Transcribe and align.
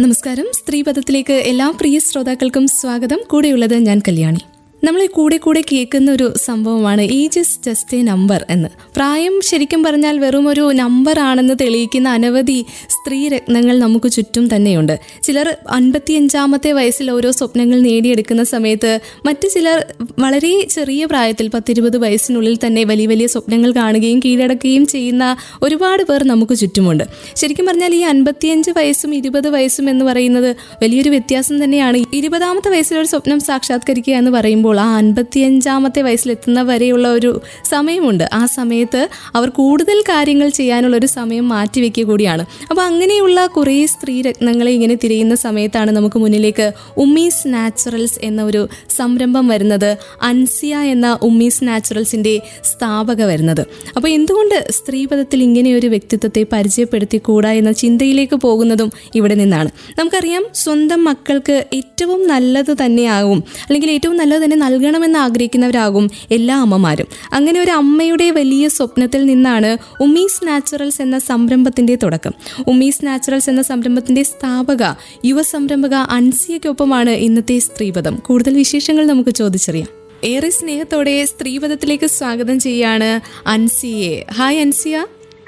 നമസ്കാരം. 0.00 0.46
സ്ത്രീപഥത്തിലേക്ക് 0.54 1.32
എല്ലാ 1.32 1.70
പ്രിയ 1.70 1.98
ശ്രോതാക്കൾക്കും 1.98 2.68
സ്വാഗതം. 2.68 3.20
കൂടെയുള്ളത് 3.26 3.76
ഞാൻ 3.76 3.98
കല്യാണി. 4.08 4.38
നമ്മൾ 4.84 5.06
കൂടെ 5.06 5.36
കൂടെ 5.36 5.64
കേൾക്കുന്ന 5.72 6.12
ഒരു 6.12 6.32
സംഭവമാണ് 6.44 7.02
age 7.02 7.40
is 7.40 7.58
just 7.66 7.96
a 7.96 8.02
number 8.02 8.46
എന്ന്. 8.50 8.68
പ്രായം 8.96 9.40
ശരിക്കും 9.44 9.82
പറഞ്ഞാൽ 9.82 10.18
വെറും 10.18 10.48
ഒരു 10.48 10.70
നമ്പർ 10.74 11.20
ആണെന്ന് 11.20 11.54
തെളിയിക്കുന്ന 11.60 12.08
അനവധി 12.08 12.64
സ്ത്രീ 12.88 13.28
രത്നങ്ങൾ 13.28 13.78
നമുക്ക് 13.78 14.10
ചുറ്റും 14.10 14.54
തന്നെയുണ്ട്. 14.54 15.00
ചിലർ 15.22 15.56
അൻപത്തിയഞ്ചാമത്തെ 15.70 16.72
വയസ്സിൽ 16.72 17.10
ഓരോ 17.10 17.30
സ്വപ്നങ്ങൾ 17.30 17.80
നേടിയെടുക്കുന്ന 17.80 18.42
സമയത്ത് 18.42 19.00
മറ്റു 19.26 19.48
ചിലർ 19.48 19.84
വളരെ 20.18 20.66
ചെറിയ 20.70 21.04
പ്രായത്തിൽ 21.04 21.48
പത്തിരുപത് 21.48 21.98
വയസ്സിനുള്ളിൽ 21.98 22.58
തന്നെ 22.66 22.84
വലിയ 22.84 23.06
വലിയ 23.06 23.26
സ്വപ്നങ്ങൾ 23.26 23.72
കാണുകയും 23.72 24.20
കീഴടക്കുകയും 24.24 24.86
ചെയ്യുന്ന 24.86 25.36
ഒരുപാട് 25.62 26.02
പേർ 26.02 26.24
നമുക്ക് 26.24 26.54
ചുറ്റുമുണ്ട്. 26.54 27.04
ശരിക്കും 27.36 27.66
പറഞ്ഞാൽ 27.66 27.94
ഈ 27.94 28.00
അൻപത്തിയഞ്ച് 28.00 28.70
വയസ്സും 28.70 29.14
ഇരുപത് 29.14 29.48
വയസ്സും 29.48 29.90
എന്ന് 29.90 30.04
പറയുന്നത് 30.04 30.56
വലിയൊരു 30.82 31.10
വ്യത്യാസം 31.10 31.64
തന്നെയാണ്. 31.64 32.04
ഇരുപതാമത്തെ 32.14 32.68
വയസ്സിലൊരു 32.68 33.06
സ്വപ്നം 33.06 33.40
സാക്ഷാത്കരിക്കുക 33.40 34.14
എന്ന് 34.14 34.30
പറയുമ്പോൾ 34.30 34.67
ആ 34.76 34.96
അൻപത്തിയഞ്ചാമത്തെ 34.96 36.02
വയസ്സിലെത്തുന്ന 36.02 36.62
വരെയുള്ള 36.62 37.08
ഒരു 37.08 37.40
സമയമുണ്ട്. 37.64 38.24
ആ 38.32 38.46
സമയത്ത് 38.46 39.08
അവർ 39.34 39.48
കൂടുതൽ 39.48 40.00
കാര്യങ്ങൾ 40.00 40.48
ചെയ്യാനുള്ള 40.48 40.96
ഒരു 40.96 41.06
സമയം 41.06 41.48
മാറ്റിവെക്കുക 41.48 42.04
കൂടിയാണ്. 42.04 42.46
അപ്പോൾ 42.70 42.82
അങ്ങനെയുള്ള 42.82 43.46
കുറേ 43.46 43.86
സ്ത്രീ 43.86 44.22
രത്നങ്ങളെ 44.22 44.72
ഇങ്ങനെ 44.72 44.94
തിരയുന്ന 44.94 45.34
സമയത്താണ് 45.34 45.90
നമുക്ക് 45.90 46.18
മുന്നിലേക്ക് 46.18 46.72
ഉമ്മീസ് 46.96 47.42
നാച്ചുറൽസ് 47.46 48.18
എന്ന 48.22 48.42
ഒരു 48.42 48.68
സംരംഭം 48.96 49.48
വരുന്നത്. 49.48 49.96
അൻസിയ 50.22 50.76
എന്ന 50.76 51.18
ഉമ്മീസ് 51.22 51.64
നാച്ചുറൽസിന്റെ 51.64 52.40
സ്ഥാപക 52.64 53.22
വരുന്നത്. 53.22 53.66
അപ്പോൾ 53.96 54.08
എന്തുകൊണ്ട് 54.08 54.66
സ്ത്രീപദത്തിൽ 54.70 55.42
ഇങ്ങനെ 55.42 55.74
ഒരു 55.74 55.86
വ്യക്തിത്വത്തെ 55.86 56.46
പരിചയപ്പെടുത്തിക്കൂടാ 56.52 57.52
എന്ന 57.52 57.72
ചിന്തയിലേക്ക് 57.72 58.36
പോകുന്നതും 58.36 58.90
ഇവിടെ 59.14 59.34
നിന്നാണ്. 59.34 59.68
നമുക്കറിയാം 59.98 60.44
സ്വന്തം 60.54 61.04
മക്കൾക്ക് 61.04 61.64
ഏറ്റവും 61.74 62.28
നല്ലത് 62.28 62.76
തന്നെയാകും 62.84 63.44
അല്ലെങ്കിൽ 63.62 63.90
ഏറ്റവും 63.90 64.16
നല്ലത് 64.16 64.44
തന്നെ 64.44 64.56
നൽകണമെന്ന് 64.58 65.18
ആഗ്രഹിക്കുന്നവരാകും 65.18 66.10
എല്ലാ 66.30 66.60
അമ്മമാരും. 66.60 67.06
അങ്ങനെ 67.32 67.60
ഒരു 67.60 67.70
അമ്മയുടെ 67.70 68.30
വലിയ 68.30 68.68
സ്വപ്നത്തിൽ 68.68 69.26
നിന്നാണ് 69.26 69.78
ഉമീസ് 70.02 70.46
നാച്ചുറൽസ് 70.46 71.02
എന്ന 71.02 71.18
സംരംഭത്തിന്റെ 71.18 71.94
തുടക്കം. 71.94 72.32
ഉമീസ് 72.66 73.06
നാച്ചുറൽസ് 73.06 73.50
എന്ന 73.50 73.62
സംരംഭത്തിന്റെ 73.62 74.22
സ്ഥാപക 74.22 74.96
യുവ 75.24 75.42
സംരംഭക 75.42 75.94
അൻസിയയ്ക്കൊപ്പമാണ് 75.94 77.10
ഇന്നത്തെ 77.10 77.58
സ്ത്രീപദം 77.58 78.16
കൂടുതൽ 78.16 78.54
വിശേഷങ്ങൾ 78.54 79.06
നമുക്ക് 79.06 79.30
ചോദിച്ചറിയാം. 79.30 79.88
ഏറെ 80.24 80.50
സ്നേഹത്തോടെ 80.50 81.24
സ്ത്രീപദത്തിലേക്ക് 81.24 82.06
സ്വാഗതം 82.06 82.60
ചെയ്യാണ് 82.60 83.20
അൻസിയെ 83.48 84.24
ഹായ് 84.32 84.58
അൻസിയ. 84.58 85.06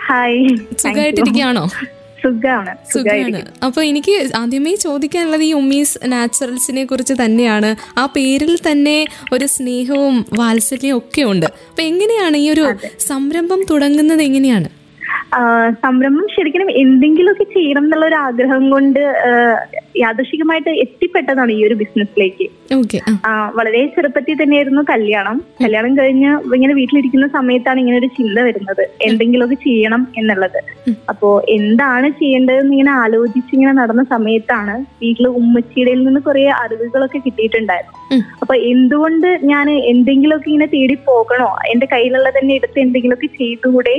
ഹായ്. 0.08 0.56
സുഖമായിട്ടിരിക്കുകയാണോ? 0.78 1.68
സുഖാണ് 2.22 2.92
സുഖമാണ് 2.92 3.40
അപ്പൊ 3.62 3.82
എനിക്ക് 3.82 4.30
ആദ്യമേ 4.36 4.74
ചോദിക്കാനുള്ളത് 4.74 5.42
ഈ 5.42 5.52
ഉമ്മീസ് 5.52 5.98
നാച്ചുറൽസിനെ 6.04 6.84
കുറിച്ച് 6.84 7.14
തന്നെയാണ്. 7.24 7.76
ആ 7.98 8.06
പേരിൽ 8.06 8.58
തന്നെ 8.70 9.06
ഒരു 9.32 9.46
സ്നേഹവും 9.46 10.26
വാത്സല്യവും 10.38 10.98
ഒക്കെ 10.98 11.22
ഉണ്ട്. 11.22 11.46
അപ്പൊ 11.46 11.82
എങ്ങനെയാണ് 11.82 12.36
ഈ 12.36 12.50
ഒരു 12.50 12.74
സംരംഭം 12.98 13.62
തുടങ്ങുന്നത് 13.70 14.22
എങ്ങനെയാണ്? 14.22 14.79
സംരംഭം 15.82 16.26
ശരിക്കും 16.36 16.70
എന്തെങ്കിലുമൊക്കെ 16.70 17.44
ചെയ്യണം 17.44 17.84
എന്നുള്ള 17.84 18.06
ഒരു 18.06 18.14
ആഗ്രഹം 18.14 18.70
കൊണ്ട് 18.70 19.00
യാദൃശികമായിട്ട് 19.96 20.70
എത്തിപ്പെട്ടതാണ് 20.70 21.52
ഈ 21.52 21.66
ഒരു 21.66 21.74
ബിസിനസ്സിലേക്ക്. 21.74 22.46
വളരെ 23.58 23.86
ചെറുപ്പത്തിൽ 23.86 24.42
തന്നെയായിരുന്നു 24.42 24.82
കല്യാണം. 24.90 25.42
കല്യാണം 25.64 25.98
കഴിഞ്ഞ് 25.98 26.30
ഇങ്ങനെ 26.54 26.74
വീട്ടിലിരിക്കുന്ന 26.74 27.28
സമയത്താണ് 27.28 27.80
ഇങ്ങനെ 27.80 27.98
ഒരു 27.98 28.06
ചിന്ത 28.18 28.38
വരുന്നത്. 28.40 28.84
എന്തെങ്കിലുമൊക്കെ 29.02 29.54
ചെയ്യണം 29.54 30.08
എന്നുള്ളത്. 30.16 30.60
അപ്പോ 31.08 31.42
എന്താണ് 31.48 32.10
ചെയ്യേണ്ടതെന്ന് 32.10 32.72
ഇങ്ങനെ 32.72 32.90
ആലോചിച്ച് 32.90 33.54
ഇങ്ങനെ 33.54 33.72
നടന്ന 33.72 34.04
സമയത്താണ് 34.04 34.76
വീട്ടിൽ 35.02 35.26
ഉമ്മച്ചിയുടെ 35.26 35.94
നിന്ന് 35.94 36.20
കുറെ 36.20 36.46
അറിവുകളൊക്കെ 36.48 37.18
കിട്ടിയിട്ടുണ്ടായിരുന്നു. 37.18 37.99
അപ്പൊ 38.42 38.54
എന്തുകൊണ്ട് 38.72 39.28
ഞാൻ 39.50 39.66
എന്തെങ്കിലുമൊക്കെ 39.92 40.48
ഇങ്ങനെ 40.50 40.68
തേടി 40.74 40.96
പോകണോ? 41.08 41.48
എന്റെ 41.72 41.86
കയ്യിലുള്ള 41.92 42.30
തന്നെ 42.36 42.52
എടുത്ത് 42.54 42.78
എന്തെങ്കിലുമൊക്കെ 42.84 43.28
ചെയ്തുകൂടെ 43.40 43.94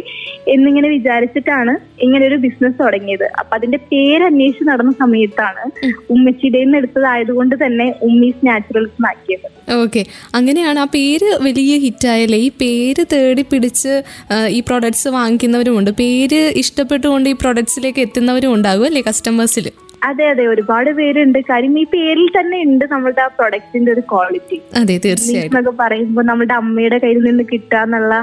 എന്നിങ്ങനെ 0.53 0.89
വിചാരിച്ചിട്ടാണ് 0.95 1.73
ഇങ്ങനെ 2.05 2.23
ഒരു 2.29 2.38
ബിസിനസ് 2.45 2.77
തുടങ്ങിയത്. 2.83 3.25
അപ്പൊ 3.39 3.53
അതിന്റെ 3.57 3.79
പേര് 3.91 4.23
അന്വേഷിച്ച് 4.23 4.66
നടന്ന 4.72 4.94
സമയത്താണ് 5.03 5.63
ഉമ്മച്ചിയുടെ 6.16 6.61
നിന്ന് 6.63 6.77
എടുത്തതായതുകൊണ്ട് 6.77 7.55
തന്നെ 7.63 7.88
ഉമ്മീസ് 8.09 8.41
നാച്ചുറൽസ് 8.47 9.05
ആക്കിയത്. 9.11 9.47
ഓക്കെ 9.83 10.03
അങ്ങനെയാണ് 10.35 10.79
ആ 10.79 10.88
പേര് 10.95 11.29
വലിയ 11.47 11.73
ഹിറ്റായല്ലേ 11.85 12.39
ഈ 12.47 12.49
പേര് 12.61 13.03
തേടി 13.13 13.43
പിടിച്ച് 13.51 13.93
ഈ 14.57 14.61
പ്രൊഡക്ട്സ് 14.69 15.09
വാങ്ങിക്കുന്നവരുമുണ്ട് 15.17 15.91
പേര് 16.01 16.41
ഇഷ്ടപ്പെട്ടുകൊണ്ട് 16.63 17.29
ഈ 17.29 17.38
പ്രൊഡക്ട്സിലേക്ക് 17.43 18.01
എത്തുന്നവരും 18.07 18.53
ഉണ്ടാകും 18.53 18.85
അല്ലേ 18.85 19.03
കസ്റ്റമേഴ്സിൽ 19.07 19.67
അതെ 20.01 20.28
അതെ. 20.28 20.47
ഒരുപാട് 20.47 20.89
പേരുണ്ട്. 20.89 21.39
കാര്യം 21.50 21.79
ഈ 21.79 21.84
പേരിൽ 21.84 22.28
തന്നെ 22.38 22.63
ഉണ്ട് 22.63 22.85
നമ്മളുടെ 22.91 23.22
ആ 23.22 23.28
പ്രൊഡക്റ്റിന്റെ 23.28 23.91
ഒരു 23.91 24.01
ക്വാളിറ്റി 24.12 24.57
അതെ 24.75 24.97
തീർച്ചയായിട്ടും. 24.97 25.50
എന്നൊക്കെ 25.50 25.84
പറയുമ്പോൾ 25.84 26.22
നമ്മുടെ 26.23 26.53
അമ്മയുടെ 26.53 26.97
കയ്യിൽ 26.97 27.23
നിന്ന് 27.23 27.44
കിട്ടാന്നുള്ള 27.51 28.13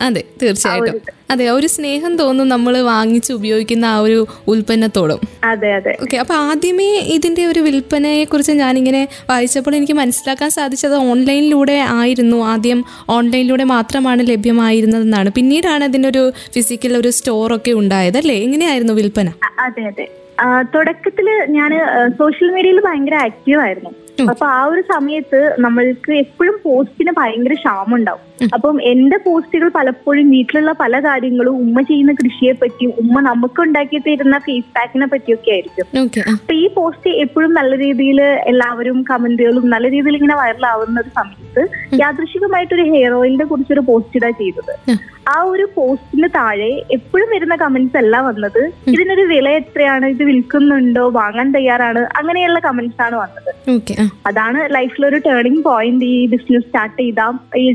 അതെ 0.00 0.24
തീർച്ചയായിട്ടും. 0.42 1.00
അതെ 1.30 1.50
ഒരു 1.50 1.66
സ്നേഹം 1.66 2.16
തോന്നും 2.16 2.48
നമ്മൾ 2.48 2.80
വാങ്ങിച്ച് 2.82 3.32
ഉപയോഗിക്കുന്ന 3.32 3.84
ആ 3.84 3.98
ഒരു 3.98 4.26
ഉൽപ്പന്നത്തോടും. 4.48 5.20
അതെ 5.44 5.72
അതെ. 5.72 5.92
ഓക്കെ 6.02 6.16
അപ്പൊ 6.16 6.34
ആദ്യമേ 6.34 6.86
ഇതിന്റെ 7.06 7.46
ഒരു 7.46 7.60
വിൽപ്പനയെ 7.60 8.24
കുറിച്ച് 8.24 8.52
ഞാനിങ്ങനെ 8.52 9.08
വായിച്ചപ്പോൾ 9.30 9.76
എനിക്ക് 9.76 9.92
മനസ്സിലാക്കാൻ 9.92 10.50
സാധിച്ചത് 10.50 10.96
ഓൺലൈനിലൂടെ 11.10 11.78
ആയിരുന്നു. 11.98 12.44
ആദ്യം 12.44 12.84
ഓൺലൈനിലൂടെ 13.08 13.64
മാത്രമാണ് 13.64 14.28
ലഭ്യമായിരുന്നതെന്നാണ്. 14.28 15.30
പിന്നീടാണ് 15.30 15.84
അതിന്റെ 15.84 16.08
ഒരു 16.08 16.32
ഫിസിക്കൽ 16.54 16.96
ഒരു 16.96 17.08
സ്റ്റോർ 17.10 17.54
ഒക്കെ 17.54 17.72
ഉണ്ടായത് 17.72 18.18
അല്ലേ? 18.18 18.34
എങ്ങനെയായിരുന്നു 18.42 18.92
വിൽപ്പന? 18.92 19.28
അതെ 19.58 19.84
അതെ. 19.84 20.06
ആ, 20.40 20.62
തുടക്കത്തിൽ 20.62 21.46
ഞാൻ 21.48 21.70
സോഷ്യൽ 22.18 22.50
മീഡിയയിൽ 22.50 22.80
ഭയങ്കര 22.80 23.14
ആക്റ്റീവ് 23.14 23.60
ആയിരുന്നു. 23.60 24.05
അപ്പൊ 24.22 24.46
ആ 24.46 24.64
ഒരു 24.64 24.80
സമയത്ത് 24.80 25.56
നമ്മൾക്ക് 25.58 26.12
എപ്പോഴും 26.12 26.60
പോസ്റ്റിന് 26.64 27.12
ഭയങ്കര 27.16 27.52
ക്ഷാമം 27.54 27.94
ഉണ്ടാവും 27.94 28.50
അപ്പം 28.54 28.82
എന്റെ 28.82 29.16
പോസ്റ്റുകൾ 29.16 29.68
പലപ്പോഴും 29.68 30.30
വീട്ടിലുള്ള 30.30 30.72
പല 30.72 31.00
കാര്യങ്ങളും 31.00 31.56
ഉമ്മ 31.58 31.80
ചെയ്യുന്ന 31.80 32.12
കൃഷിയെ 32.12 32.52
പറ്റിയും 32.52 32.92
ഉമ്മ 32.98 33.20
നമുക്ക് 33.20 33.60
ഉണ്ടാക്കി 33.60 33.98
തരുന്ന 33.98 34.38
ഫേസ് 34.38 34.64
പാക്കിനെ 34.64 35.06
പറ്റിയൊക്കെ 35.06 35.50
ആയിരിക്കും. 35.50 36.10
അപ്പൊ 36.32 36.54
ഈ 36.54 36.68
പോസ്റ്റ് 36.68 37.10
എപ്പോഴും 37.10 37.54
നല്ല 37.54 37.78
രീതിയിൽ 37.78 38.22
എല്ലാവരും 38.22 39.04
കമന്റുകളും 39.10 39.70
നല്ല 39.70 39.90
രീതിയിൽ 39.90 40.16
ഇങ്ങനെ 40.16 40.36
വൈറലാവുന്ന 40.36 41.00
ഒരു 41.00 41.08
സമയത്ത് 41.08 41.68
യാദൃശികമായിട്ട് 42.00 42.74
ഒരു 42.74 42.82
ഹെയർ 42.82 43.12
ഓയിലിനെ 43.12 43.44
കുറിച്ചൊരു 43.44 43.80
പോസ്റ്റ് 43.80 44.16
ഇടാ 44.16 44.30
ചെയ്തത്. 44.30 44.92
ആ. 45.28 45.42
ഒരു 45.42 45.68
പോസ്റ്റിന് 45.74 46.28
താഴെ 46.28 46.82
എപ്പോഴും 46.90 47.28
വരുന്ന 47.30 47.56
കമന്റ്സ് 47.56 47.96
അല്ല 47.96 48.20
വന്നത്. 48.20 48.72
ഇതിനൊരു 48.86 49.22
വില 49.22 49.48
എത്രയാണ്? 49.48 50.06
ഇത് 50.06 50.22
വിൽക്കുന്നുണ്ടോ? 50.22 51.08
വാങ്ങാൻ 51.08 51.52
തയ്യാറാണ്? 51.52 51.98
അങ്ങനെയുള്ള 51.98 52.58
കമന്റ്സ് 52.58 53.02
ആണ് 53.02 53.14
വന്നത് 53.14 54.05
ഓക്കെ 54.28 54.62
ലൈഫിൽ 54.76 55.06
ഒരു 55.06 55.18
ടേണിംഗ് 55.26 55.62
പോയിന്റ് 55.68 56.06
ഈ 56.14 56.16
ബിസിനസ് 56.34 56.66
സ്റ്റാർട്ട് 56.66 56.96
ചെയ്താൽ 57.02 57.34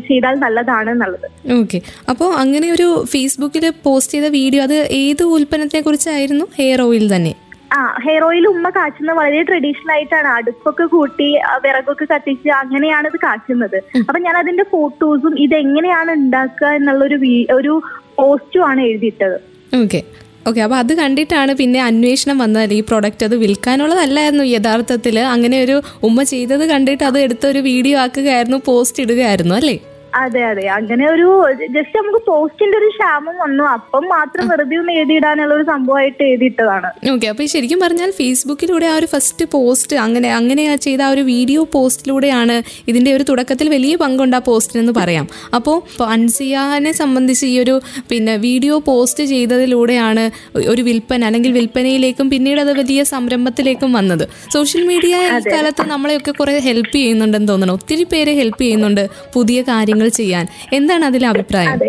ചെയ്താൽ 0.09 0.35
നല്ലതാണ് 0.45 0.89
എന്നുള്ളത്. 0.95 1.27
ഓക്കെ 1.59 1.79
അപ്പോൾ 2.13 2.29
അങ്ങനെ 2.41 2.67
ഒരു 2.77 2.87
ഫേസ്ബുക്കിൽ 3.13 3.65
പോസ്റ്റ് 3.85 4.17
ചെയ്ത 4.17 4.29
വീഡിയോ 4.39 4.63
അത് 4.67 4.77
ഏത് 5.03 5.23
ഉൽപ്പന്നത്തിനെ 5.37 5.81
കുറിച്ചായിരുന്നു 5.87 6.47
ഹെയർ 6.59 6.81
ഓയിൽ 6.87 7.05
തന്നെ. 7.15 7.33
ആ 7.75 7.81
ഹെയർ 8.05 8.23
ഓയിൽ 8.29 8.45
ഉമ്മ 8.53 8.69
കാച്ചുന്നത് 8.77 9.17
വളരെ 9.17 9.41
ട്രഡീഷണൽ 9.49 9.91
ആയിട്ടാണ്. 9.95 10.29
അടുപ്പൊക്കെ 10.37 10.85
കൂട്ടി 10.95 11.27
വിറകൊക്കെ 11.65 12.05
കത്തിച്ച് 12.13 12.49
അങ്ങനെയാണ് 12.61 13.07
ഇത് 13.11 13.19
കാച്ചുന്നത്. 13.27 13.77
അപ്പൊ 14.07 14.19
ഞാൻ 14.25 14.37
അതിന്റെ 14.41 14.65
ഫോട്ടോസും 14.73 15.35
ഇത് 15.45 15.55
എങ്ങനെയാണ് 15.55 16.11
ഉണ്ടാക്കുക 16.11 16.71
എന്നുള്ളൊരു 16.79 17.19
ഒരു 17.57 17.75
പോസ്റ്റും 18.17 18.63
ആണ് 18.69 18.81
എഴുതിയിട്ടത്. 18.89 19.37
ഓക്കെ 19.81 20.01
ഓക്കെ 20.45 20.61
അപ്പോൾ 20.61 20.75
അത് 20.75 20.93
കണ്ടിട്ടാണ് 20.93 21.51
പിന്നെ 21.53 21.79
അന്വേഷണം 21.81 22.37
വന്നത്. 22.37 22.73
ഈ 22.77 22.81
പ്രൊഡക്റ്റ് 22.81 23.25
അത് 23.25 23.35
വിൽക്കാനുള്ളതല്ലായിരുന്നു 23.35 24.45
യഥാർത്ഥത്തിൽ 24.55 25.17
അങ്ങനെ 25.33 25.57
ഒരു 25.65 25.75
ഉമ്മ 26.03 26.23
ചെയ്തത് 26.23 26.65
കണ്ടിട്ട് 26.69 27.03
അത് 27.03 27.19
എടുത്തൊരു 27.19 27.59
വീഡിയോ 27.69 27.97
ആക്കുകയായിരുന്നു 28.05 28.59
പോസ്റ്റ് 28.69 29.03
ഇടുകയായിരുന്നു 29.03 29.55
അല്ലേ? 29.55 29.77
അതെ 30.13 30.41
അതെ. 30.43 30.67
അങ്ങനെ 30.67 31.05
ഒരു 31.09 31.27
ജസ്റ്റ് 31.75 31.95
നമുക്ക് 31.97 32.21
പോസ്റ്റിന്റെ 32.25 32.77
ഒരു 32.77 32.89
ക്ഷാമം 32.95 33.35
വന്നു. 33.37 33.63
അപ്പം 33.63 34.03
മാത്രം 34.05 34.47
വെറുതെ 34.47 34.77
ഒന്ന് 34.77 34.93
എഴുതിയിടാനുള്ള 34.93 35.53
ഒരു 35.53 35.63
സംഭവമായിട്ട് 35.63 36.23
എഴുതിയിട്ടതാണ്. 36.23 36.89
ഓക്കെ 37.13 37.27
അപ്പൊ 37.27 37.45
ശരിക്കും 37.45 37.79
പറഞ്ഞാൽ 37.79 38.11
ഫേസ്ബുക്കിലൂടെ 38.11 38.85
ആ 38.85 38.95
ഒരു 38.95 39.05
ഫസ്റ്റ് 39.05 39.45
പോസ്റ്റ് 39.45 39.95
അങ്ങനെ 39.95 40.33
അങ്ങനെ 40.33 40.75
ചെയ്ത 40.75 41.01
ആ 41.01 41.09
ഒരു 41.09 41.21
വീഡിയോ 41.21 41.63
പോസ്റ്റിലൂടെയാണ് 41.63 42.61
ഇതിന്റെ 42.87 43.15
ഒരു 43.15 43.23
തുടക്കത്തിൽ 43.23 43.69
വലിയ 43.69 43.95
പങ്കുണ്ട് 43.95 44.35
ആ 44.35 44.39
പോസ്റ്റിനെന്ന് 44.39 44.91
പറയാം. 44.91 45.27
അപ്പോൾ 45.53 46.05
അൻസിയാനെ 46.05 46.91
സംബന്ധിച്ച് 46.91 47.45
ഈ 47.45 47.59
ഒരു 47.59 47.81
പിന്നെ 48.09 48.35
വീഡിയോ 48.37 48.79
പോസ്റ്റ് 48.79 49.23
ചെയ്തതിലൂടെയാണ് 49.23 50.31
ഒരു 50.55 50.81
വിൽപ്പന 50.81 51.23
അല്ലെങ്കിൽ 51.23 51.51
വിൽപ്പനയിലേക്കും 51.51 52.29
പിന്നീട് 52.29 52.61
അത് 52.61 52.77
വലിയ 52.79 53.03
സംരംഭത്തിലേക്കും 53.03 53.93
വന്നത്. 53.93 54.29
സോഷ്യൽ 54.53 54.83
മീഡിയ 54.85 55.15
കാലത്ത് 55.53 55.83
നമ്മളെയൊക്കെ 55.83 56.31
കുറെ 56.31 56.59
ഹെൽപ്പ് 56.59 56.95
ചെയ്യുന്നുണ്ടെന്ന് 56.95 57.47
തോന്നുന്നു 57.47 57.73
ഒത്തിരി 57.73 58.03
പേരെ 58.03 58.33
ഹെൽപ്പ് 58.33 58.61
ചെയ്യുന്നുണ്ട്. 58.61 59.09
പുതിയ 59.33 59.61
കാര്യങ്ങൾ 59.61 60.00
ചെയ്യാൻ. 60.07 60.47
എന്താണ് 60.73 61.05
അതിലെ 61.05 61.27
അഭിപ്രായം? 61.27 61.79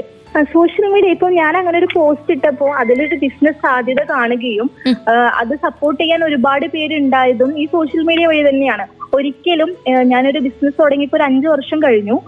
സോഷ്യൽ 0.43 0.87
മീഡിയ 0.88 1.11
ഇപ്പൊ 1.11 1.31
ഞാൻ 1.31 1.56
അങ്ങനെ 1.56 1.79
ഒരു 1.79 1.88
പോസ്റ്റ് 1.94 2.32
ഇട്ടപ്പോ 2.32 2.75
അതിലൊരു 2.75 3.14
ബിസിനസ് 3.14 3.56
സാധ്യത 3.56 4.03
കാണുകയും 4.03 4.70
അത് 5.37 5.56
സപ്പോർട്ട് 5.56 6.03
ചെയ്യാൻ 6.03 6.25
ഒരുപാട് 6.25 6.67
പേര് 6.67 6.97
ഉണ്ടായതും 6.97 7.59
ഈ 7.59 7.67
സോഷ്യൽ 7.67 8.03
മീഡിയ 8.03 8.26
വഴി 8.26 8.49
തന്നെയാണ്. 8.49 8.87
ഒരിക്കലും 9.14 9.76
ഞാനൊരു 10.03 10.38
ബിസിനസ് 10.38 10.82
തുടങ്ങിയപ്പോ 10.82 11.17
ഒരു 11.17 11.23
അഞ്ചു 11.23 11.49
വർഷം 11.49 11.82
കഴിഞ്ഞു. 11.82 12.20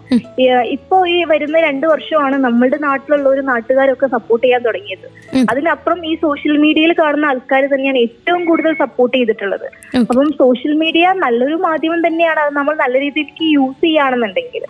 ഇപ്പോ 0.62 1.06
ഈ 1.06 1.24
വരുന്ന 1.24 1.60
രണ്ടു 1.60 1.86
വർഷമാണ് 1.86 2.36
നമ്മുടെ 2.36 2.78
നാട്ടിലുള്ള 2.80 3.28
ഒരു 3.28 3.40
നാട്ടുകാരൊക്കെ 3.40 4.06
സപ്പോർട്ട് 4.06 4.46
ചെയ്യാൻ 4.46 4.62
തുടങ്ങിയത്. 4.62 5.36
അതിനപ്പുറം 5.50 6.06
ഈ 6.06 6.14
സോഷ്യൽ 6.14 6.56
മീഡിയയിൽ 6.56 6.92
കാണുന്ന 6.92 7.26
ആൾക്കാർ 7.26 7.66
തന്നെയാണ് 7.66 7.98
ഏറ്റവും 7.98 8.44
കൂടുതൽ 8.44 8.74
സപ്പോർട്ട് 8.74 9.16
ചെയ്തിട്ടുള്ളത്. 9.16 9.96
അപ്പം 9.96 10.32
സോഷ്യൽ 10.32 10.74
മീഡിയ 10.74 11.14
നല്ലൊരു 11.16 11.54
മാധ്യമം 11.54 12.06
തന്നെയാണ്. 12.06 12.40
അത് 12.40 12.54
നമ്മൾ 12.54 12.74
നല്ല 12.74 13.00
രീതിക്ക് 13.00 13.42
യൂസ് 13.42 13.84
ചെയ്യുകയാണെന്നുണ്ടെങ്കിൽ. 13.84 14.62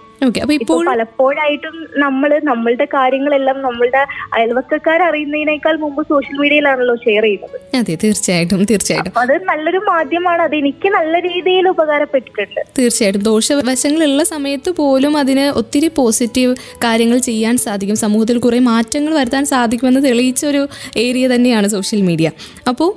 ഇപ്പോൾ 0.54 0.86
പലപ്പോഴായിട്ടും 0.86 1.76
നമ്മൾ 1.96 2.30
നമ്മളുടെ 2.50 2.86
കാര്യങ്ങളെല്ലാം 2.94 3.62
നമ്മളുടെ 3.62 4.02
അയൽവക്കക്കാർ 4.36 5.02
അറിയുന്നതിനേക്കാൾ 5.02 5.76
മുമ്പ് 5.76 6.02
സോഷ്യൽ 6.08 6.36
മീഡിയയിലാണല്ലോ 6.38 6.94
ഷെയർ 6.94 7.22
ചെയ്യുന്നത്. 7.22 7.56
അതെ 7.76 7.94
തീർച്ചയായിട്ടും 8.04 8.64
തീർച്ചയായിട്ടും. 8.64 9.12
അത് 9.18 9.34
നല്ലൊരു 9.44 9.80
മാധ്യമമാണ്. 9.90 10.42
അത് 10.42 10.56
എനിക്ക് 10.56 10.88
നല്ല 10.88 11.20
രീതിയിൽ 11.20 11.68
ഉപകാരപ്പെട്ടിട്ടുണ്ട്. 11.68 12.60
തീർച്ചയായിട്ടും. 12.78 13.22
ദോഷവശങ്ങളുള്ള 13.22 14.24
സമയത്ത് 14.24 14.70
പോലും 14.70 15.18
അതിന് 15.18 15.46
ഒത്തിരി 15.60 15.88
പോസിറ്റീവ് 15.88 16.54
കാര്യങ്ങൾ 16.84 17.18
ചെയ്യാൻ 17.18 17.56
സാധിക്കും. 17.56 17.96
സമൂഹത്തിൽ 17.96 18.38
കുറെ 18.38 18.58
മാറ്റങ്ങൾ 18.58 19.14
വരുത്താൻ 19.14 19.44
സാധിക്കുമെന്ന് 19.44 20.02
തെളിയിച്ച 20.08 20.46
ഒരു 20.46 20.68
ഏരിയ 20.96 21.28
തന്നെയാണ് 21.28 21.68
സോഷ്യൽ 21.68 22.00
മീഡിയ 22.00 22.30
അപ്പോൾ 22.68 22.90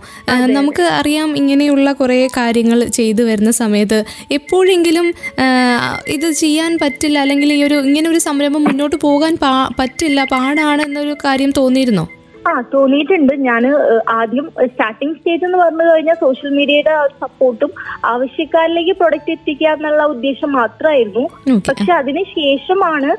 നമുക്ക് 0.48 0.82
അറിയാം 0.82 1.38
ഇങ്ങനെയുള്ള 1.38 1.92
കുറേ 1.92 2.28
കാര്യങ്ങൾ 2.38 2.84
ചെയ്തു 2.84 3.24
വരുന്ന 3.24 3.52
സമയത്ത് 3.52 4.04
എപ്പോഴെങ്കിലും 4.32 5.08
ഇത് 6.08 6.32
ചെയ്യാൻ 6.32 6.78
പറ്റില്ല 6.82 7.17
അല്ലെങ്കിൽ 7.24 7.50
ഈ 7.58 7.62
ഒരു 7.69 7.78
ഇങ്ങനെ 7.88 8.08
ഒരു 8.14 8.22
സംരംഭം 8.28 8.64
മുന്നോട്ട് 8.68 8.98
പോകാൻ 9.08 9.34
പറ്റില്ല 9.80 10.28
പാടാണ് 10.36 10.84
എന്നൊരു 10.90 11.16
കാര്യം 11.25 11.52
തോന്നിയിരുന്നോ? 11.62 12.06
ആ 12.50 12.52
തോന്നിയിട്ടുണ്ട്. 12.74 13.31
ഞാൻ 13.48 13.64
ആദ്യം 14.18 14.46
സ്റ്റാർട്ടിംഗ് 14.72 15.16
സ്റ്റേജ് 15.16 15.46
എന്ന് 15.48 15.58
പറഞ്ഞു 15.62 15.86
കഴിഞ്ഞാൽ 15.88 16.18
സോഷ്യൽ 16.22 16.52
മീഡിയയുടെ 16.58 16.94
സപ്പോർട്ടും 17.24 17.72
ആവശ്യക്കാരിലേക്ക് 18.12 18.94
പ്രൊഡക്റ്റ് 19.00 19.34
എത്തിക്കുക 19.36 19.72
എന്നുള്ള 19.75 20.04
ഉദ്ദേശം 20.14 20.52
മാത്രമായിരുന്നു. 20.60 21.24
പക്ഷെ 21.69 21.92
അതിന് 22.02 22.24
ശേഷമാണ് 22.38 23.10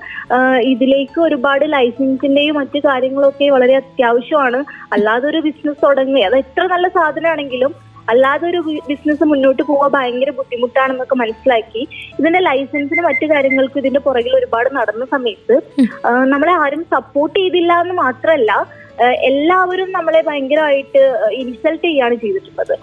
ഇതിലേക്ക് 0.72 1.20
ഒരുപാട് 1.26 1.64
ലൈസൻസിന്റെയും 1.74 2.56
മറ്റു 2.60 2.80
കാര്യങ്ങളൊക്കെ 2.88 3.48
വളരെ 3.56 3.76
അത്യാവശ്യമാണ്. 3.82 4.62
അല്ലാതെ 4.96 5.28
ഒരു 5.32 5.42
ബിസിനസ് 5.48 5.80
തുടങ്ങുക 5.86 6.24
അത് 6.30 6.38
എത്ര 6.44 6.64
നല്ല 6.74 6.88
സാധനമാണെങ്കിലും 6.98 7.74
അല്ലാതെ 8.08 8.44
ഒരു 8.50 8.60
ബിസിനസ് 8.88 9.24
മുന്നോട്ട് 9.24 9.62
പോകാൻ 9.62 9.90
ഭയങ്കര 9.94 10.30
ബുദ്ധിമുട്ടാണെന്നൊക്കെ 10.38 11.16
മനസ്സിലാക്കി. 11.16 11.82
ഇതിന്റെ 12.18 12.40
ലൈസൻസിന് 12.48 13.02
മറ്റു 13.08 13.26
കാര്യങ്ങൾക്കും 13.32 13.80
ഇതിന്റെ 13.82 14.00
പുറകിൽ 14.06 14.34
ഒരുപാട് 14.36 14.68
നടന്ന 14.78 15.04
സമയത്ത് 15.14 15.56
നമ്മളെ 16.32 16.54
ആരും 16.64 16.82
സപ്പോർട്ട് 16.94 17.36
ചെയ്തില്ല 17.38 17.72
എന്ന് 17.84 17.96
മാത്രമല്ല 18.04 18.52
എല്ലാവരും 19.28 19.88
നമ്മളെ 19.96 20.20
ഭയങ്കരമായിട്ട് 20.28 21.02
ഇൻസൾട്ട് 21.40 21.82
ചെയ്യാണ് 21.86 22.14
ചെയ്തിട്ടുള്ളത്. 22.22 22.74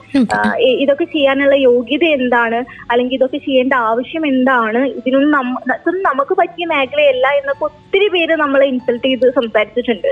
ഇതൊക്കെ 0.83 1.05
ചെയ്യാനുള്ള 1.15 1.55
യോഗ്യത 1.69 2.05
എന്താണ്? 2.17 2.59
അല്ലെങ്കിൽ 2.91 3.17
ഇതൊക്കെ 3.19 3.39
ചെയ്യേണ്ട 3.47 3.73
ആവശ്യം 3.89 4.25
എന്താണ്? 4.31 4.81
ഇതിനൊന്നും 4.99 5.49
ഇതൊന്നും 5.77 6.03
നമുക്ക് 6.09 6.35
പറ്റിയ 6.41 6.65
മേഖലയല്ല 6.73 7.27
എന്നൊക്കെ 7.39 7.65
ഒത്തിരി 7.69 8.07
പേര് 8.15 8.35
നമ്മളെ 8.43 8.67
ഇൻസൾട്ട് 8.73 9.05
ചെയ്ത് 9.07 9.27
സംസാരിച്ചിട്ടുണ്ട്. 9.39 10.09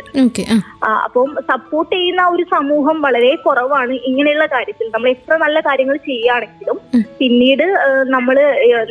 അപ്പം 1.06 1.32
സപ്പോർട്ട് 1.52 1.94
ചെയ്യുന്ന 1.96 2.26
ഒരു 2.36 2.46
സമൂഹം 2.56 3.00
വളരെ 3.08 3.32
കുറവാണ്. 3.48 3.96
ഇങ്ങനെയുള്ള 4.12 4.48
കാര്യത്തിൽ 4.56 4.88
നമ്മൾ 4.96 5.10
എത്ര 5.16 5.38
നല്ല 5.46 5.60
കാര്യങ്ങൾ 5.70 5.98
ചെയ്യുകയാണെങ്കിലും 6.10 6.80
പിന്നീട് 7.22 7.66
നമ്മൾ 8.16 8.36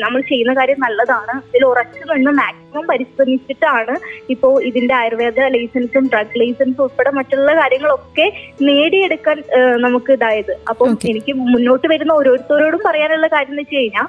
നമ്മൾ 0.05 0.21
ചെയ്യുന്ന 0.33 0.55
കാര്യം 0.61 0.81
നല്ലതാണ്. 0.87 1.35
ഇതിൽ 1.51 1.65
ഉറച്ചു 1.73 2.13
നിന്ന് 2.13 2.35
മാക്സിമം 2.75 2.87
പരിശ്രമിച്ചിട്ടാണ് 2.91 3.95
ഇപ്പോ 4.33 4.49
ഇതിന്റെ 4.69 4.95
ആയുർവേദ 4.95 5.41
ലൈസൻസും 5.55 6.05
ഡ്രഗ് 6.13 6.39
ലൈസൻസും 6.41 6.83
ഉൾപ്പെടെ 6.85 7.11
മറ്റുള്ള 7.19 7.51
കാര്യങ്ങളൊക്കെ 7.55 8.27
നേടിയെടുക്കാൻ 8.69 9.39
നമുക്ക് 9.85 10.13
ഇതായത് 10.13 10.53
അപ്പം 10.73 10.91
എനിക്ക് 11.11 11.33
മുന്നോട്ട് 11.45 11.87
വരുന്ന 11.93 12.13
ഓരോരുത്തരോടും 12.13 12.83
പറയാനുള്ള 12.89 13.29
കാര്യം 13.29 13.53
എന്ന് 13.53 13.63
വെച്ച് 13.63 13.77
കഴിഞ്ഞാൽ 13.77 14.09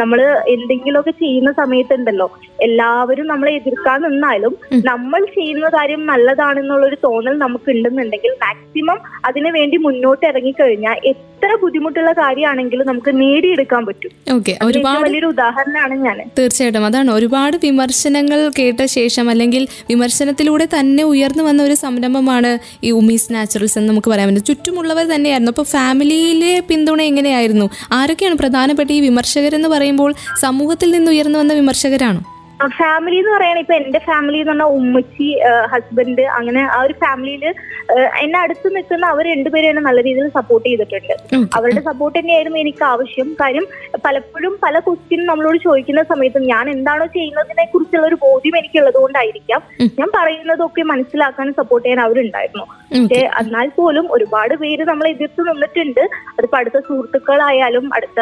നമ്മൾ 0.00 0.18
എന്തെങ്കിലുമൊക്കെ 0.54 1.14
ചെയ്യുന്ന 1.22 1.50
സമയത്തുണ്ടല്ലോ. 1.60 2.28
എല്ലാവരും 2.62 3.26
നമ്മളെ 3.26 3.52
എതിർക്കാൻ 3.52 4.02
നിന്നാലും 4.02 4.56
നമ്മൾ 4.84 5.24
ചെയ്യുന്ന 5.24 5.68
കാര്യം 5.68 6.06
നല്ലതാണെന്നുള്ളൊരു 6.06 6.96
തോന്നൽ 7.04 7.38
നമുക്ക് 7.38 7.70
ഉണ്ടെന്നുണ്ടെങ്കിൽ 7.70 8.30
മാക്സിമം 8.30 8.98
അതിനു 9.24 9.50
വേണ്ടി 9.50 9.76
മുന്നോട്ട് 9.76 10.26
ഇറങ്ങിക്കഴിഞ്ഞാൽ 10.26 10.98
എത്ര 11.04 11.56
ബുദ്ധിമുട്ടുള്ള 11.62 12.12
കാര്യമാണെങ്കിലും 12.12 12.86
നമുക്ക് 12.86 13.20
നേടിയെടുക്കാൻ 13.20 13.86
പറ്റും. 13.86 14.10
ഒരുപാട് 14.62 15.02
വലിയൊരു 15.02 15.26
ഉദാഹരണമാണ് 15.26 15.94
ഞാൻ. 15.94 16.18
തീർച്ചയായിട്ടും. 16.38 16.86
അതാണ് 16.86 17.10
ഒരുപാട് 17.10 17.56
വിമർശനങ്ങൾ 17.56 18.50
കേട്ട 18.58 18.84
ശേഷം 18.84 19.30
അല്ലെങ്കിൽ 19.30 19.66
വിമർശനത്തിലൂടെ 19.88 20.68
തന്നെ 20.78 21.04
ഉയർന്നു 21.04 21.42
വന്ന 21.42 21.62
ഒരു 21.62 21.74
സംരംഭമാണ് 21.74 22.58
ഈ 22.84 22.90
ഉമീസ് 22.90 23.34
നാച്ചുറൽസ് 23.34 23.78
എന്ന് 23.78 23.88
നമുക്ക് 23.88 24.10
പറയാൻ 24.10 24.28
പറ്റും 24.28 24.44
ചുറ്റുമുള്ളവർ 24.44 25.06
തന്നെയായിരുന്നു. 25.14 25.52
അപ്പോൾ 25.52 25.62
ഫാമിലിയിലെ 25.62 26.62
പിന്തുണ 26.68 27.02
എങ്ങനെയായിരുന്നു? 27.02 27.70
ആരൊക്കെയാണ് 27.92 28.38
പ്രധാനപ്പെട്ട 28.38 28.90
ഈ 28.90 29.00
വിമർശകരെന്ന് 29.00 29.68
പറയുമ്പോൾ 29.68 30.14
സമൂഹത്തിൽ 30.40 30.90
നിന്ന് 30.90 31.10
ഉയർന്നു 31.10 31.38
വന്ന 31.38 31.52
വിമർശകരാണോ? 31.52 32.22
ഫാമിലി 32.78 33.16
എന്ന് 33.20 33.32
പറയണ 33.34 33.58
ഇപ്പൊ 33.64 33.74
എന്റെ 33.80 34.00
ഫാമിലി 34.08 34.38
എന്ന് 34.42 34.52
പറഞ്ഞാൽ 34.52 34.72
ഉമ്മച്ചി 34.78 35.28
ഹസ്ബൻഡ് 35.72 36.24
അങ്ങനെ 36.38 36.62
ആ 36.76 36.78
ഒരു 36.86 36.94
ഫാമിലിയിൽ 37.02 37.44
എന്നെ 38.22 38.38
അടുത്ത് 38.42 38.68
നിൽക്കുന്ന 38.74 39.06
അവർ 39.14 39.24
രണ്ടുപേരും 39.32 39.68
എന്നെ 39.70 39.82
നല്ല 39.86 40.00
രീതിയിൽ 40.06 40.28
സപ്പോർട്ട് 40.38 40.66
ചെയ്തിട്ടുണ്ട്. 40.68 41.14
അവരുടെ 41.58 41.82
സപ്പോർട്ട് 41.88 42.16
തന്നെയായിരുന്നു 42.18 42.58
എനിക്ക് 42.64 42.84
ആവശ്യം. 42.92 43.28
കാര്യം 43.42 43.66
പലപ്പോഴും 44.06 44.54
പല 44.64 44.74
ക്വസ്റ്റ്യൻ 44.86 45.22
നമ്മളോട് 45.30 45.58
ചോദിക്കുന്ന 45.66 46.04
സമയത്ത് 46.12 46.42
ഞാൻ 46.52 46.64
എന്താണോ 46.74 47.06
ചെയ്യുന്നതിനെ 47.16 47.66
കുറിച്ചുള്ള 47.72 48.06
ഒരു 48.10 48.18
ബോധ്യം 48.26 48.56
എനിക്കുള്ളത് 48.60 48.98
കൊണ്ടായിരിക്കാം. 49.04 49.62
ഞാൻ 50.00 50.10
പറയുന്നതൊക്കെ 50.18 50.84
മനസ്സിലാക്കാനും 50.92 51.54
സപ്പോർട്ട് 51.60 51.86
ചെയ്യാൻ 51.88 52.02
അവരുണ്ടായിരുന്നു. 52.06 52.66
പക്ഷേ 52.94 53.20
എന്നാൽ 53.42 53.68
പോലും 53.76 54.06
ഒരുപാട് 54.14 54.54
പേര് 54.62 54.82
നമ്മളെ 54.92 55.10
എതിർത്ത് 55.16 55.42
നിന്നിട്ടുണ്ട്. 55.50 56.02
അതിപ്പോ 56.38 56.58
അടുത്ത 56.62 56.78
സുഹൃത്തുക്കളായാലും 56.88 57.86
അടുത്ത 57.98 58.20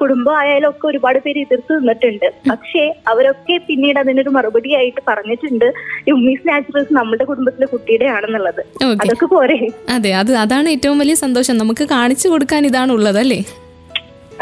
കുടുംബം 0.00 0.14
കുടുംബമായാലും 0.16 0.68
ഒക്കെ 0.70 0.86
ഒരുപാട് 0.90 1.18
പേര് 1.24 1.38
എതിർത്ത് 1.44 1.72
നിന്നിട്ടുണ്ട്. 1.78 2.26
പക്ഷേ 2.50 2.82
അവരൊക്കെ 3.10 3.54
പിന്നീട് 3.76 3.98
അതിനൊരു 4.02 4.30
മറുപടി 4.36 4.70
ആയിട്ട് 4.78 5.00
പറഞ്ഞിട്ടുണ്ട്. 5.08 5.66
ഈ 6.06 6.12
ഉമ്മീസ് 6.16 6.44
നാച്ചുറൽസ് 6.50 6.94
നമ്മുടെ 6.98 7.24
കുടുംബത്തിലെ 7.30 7.66
കുട്ടിയുടെ 7.74 8.06
ആണെന്നുള്ളത്. 8.16 8.62
അതൊക്കെ 9.04 9.26
പോരെ. 9.34 9.58
അതെ 9.96 10.12
അത് 10.22 10.32
അതാണ് 10.46 10.68
ഏറ്റവും 10.76 10.98
വലിയ 11.02 11.16
സന്തോഷം. 11.26 11.56
നമുക്ക് 11.62 11.86
കാണിച്ചു 11.94 12.26
കൊടുക്കാൻ 12.34 12.66
ഇതാണ് 12.72 12.92
ഉള്ളത് 12.98 13.18
അല്ലേ? 13.24 13.40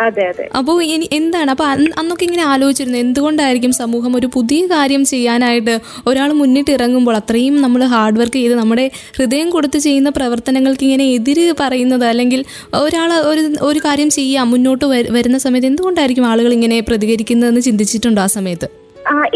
അതെ 0.04 0.22
അതെ. 0.30 0.44
അപ്പോൾ 0.58 0.76
ഇനി 0.82 1.06
എന്താണ്? 1.18 1.50
അപ്പോൾ 1.54 1.66
അന്നൊക്കെ 2.00 2.24
ഇങ്ങനെ 2.26 2.44
ആലോചിച്ചിരുന്നു 2.52 2.98
എന്തുകൊണ്ടായിരിക്കും 2.98 3.72
സമൂഹം 3.72 4.16
ഒരു 4.18 4.28
പുതിയ 4.36 4.62
കാര്യം 4.72 5.02
ചെയ്യാനായിട്ട് 5.10 5.74
ഒരാൾ 6.10 6.30
മുന്നിട്ട് 6.40 6.70
ഇറങ്ങുമ്പോൾ 6.76 7.16
അത്രയും 7.20 7.56
നമ്മൾ 7.62 7.82
ഹാർഡ് 7.92 8.18
വർക്ക് 8.20 8.38
ചെയ്ത് 8.40 8.54
നമ്മുടെ 8.54 8.90
ഹൃദയം 9.18 9.50
കൊടുത്ത് 9.50 9.78
ചെയ്യുന്ന 9.78 10.10
പ്രവർത്തനങ്ങൾക്ക് 10.10 10.84
ഇങ്ങനെ 10.88 11.04
എതിര് 11.18 11.44
പറയുന്നത് 11.62 12.04
അല്ലെങ്കിൽ 12.04 12.42
ഒരാൾ 12.84 13.12
ഒരു 13.32 13.42
ഒരു 13.62 13.78
കാര്യം 13.84 14.10
ചെയ്യാം 14.10 14.50
മുന്നോട്ട് 14.50 14.86
വരുന്ന 15.18 15.38
സമയത്ത് 15.38 15.66
എന്തുകൊണ്ടായിരിക്കും 15.66 16.26
ആളുകൾ 16.32 16.52
ഇങ്ങനെ 16.52 16.80
പ്രതികരിക്കുന്നതെന്ന് 16.80 17.60
ചിന്തിച്ചിട്ടുണ്ടോ 17.60 18.22
ആ 18.22 18.26
സമയത്ത്? 18.26 18.83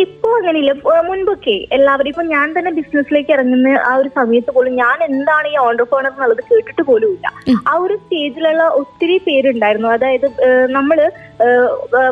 ഇപ്പൊ 0.05 0.29
അങ്ങനെയില്ല. 0.39 0.73
മുൻപൊക്കെ 1.09 1.57
എല്ലാവരും 1.77 2.11
ഇപ്പൊ 2.13 2.25
ഞാൻ 2.35 2.47
തന്നെ 2.57 2.71
ബിസിനസ്സിലേക്ക് 2.79 3.33
ഇറങ്ങുന്ന 3.37 3.69
ആ 3.89 3.93
ഒരു 4.01 4.11
സമയത്ത് 4.19 4.51
പോലും 4.57 4.73
ഞാൻ 4.83 4.99
എന്താണ് 5.09 5.49
ഈ 5.53 5.57
ഓണ്ടർപ്രണർ 5.67 6.13
എന്നുള്ളത് 6.13 6.43
കേട്ടിട്ട് 6.51 6.83
പോലും 6.91 7.11
ഇല്ല. 7.17 7.27
ആ 7.71 7.75
ഒരു 7.85 7.97
സ്റ്റേജിലുള്ള 8.03 8.65
ഒത്തിരി 8.81 9.17
പേരുണ്ടായിരുന്നു. 9.27 9.91
അതായത് 9.97 10.29
നമ്മൾ 10.77 11.01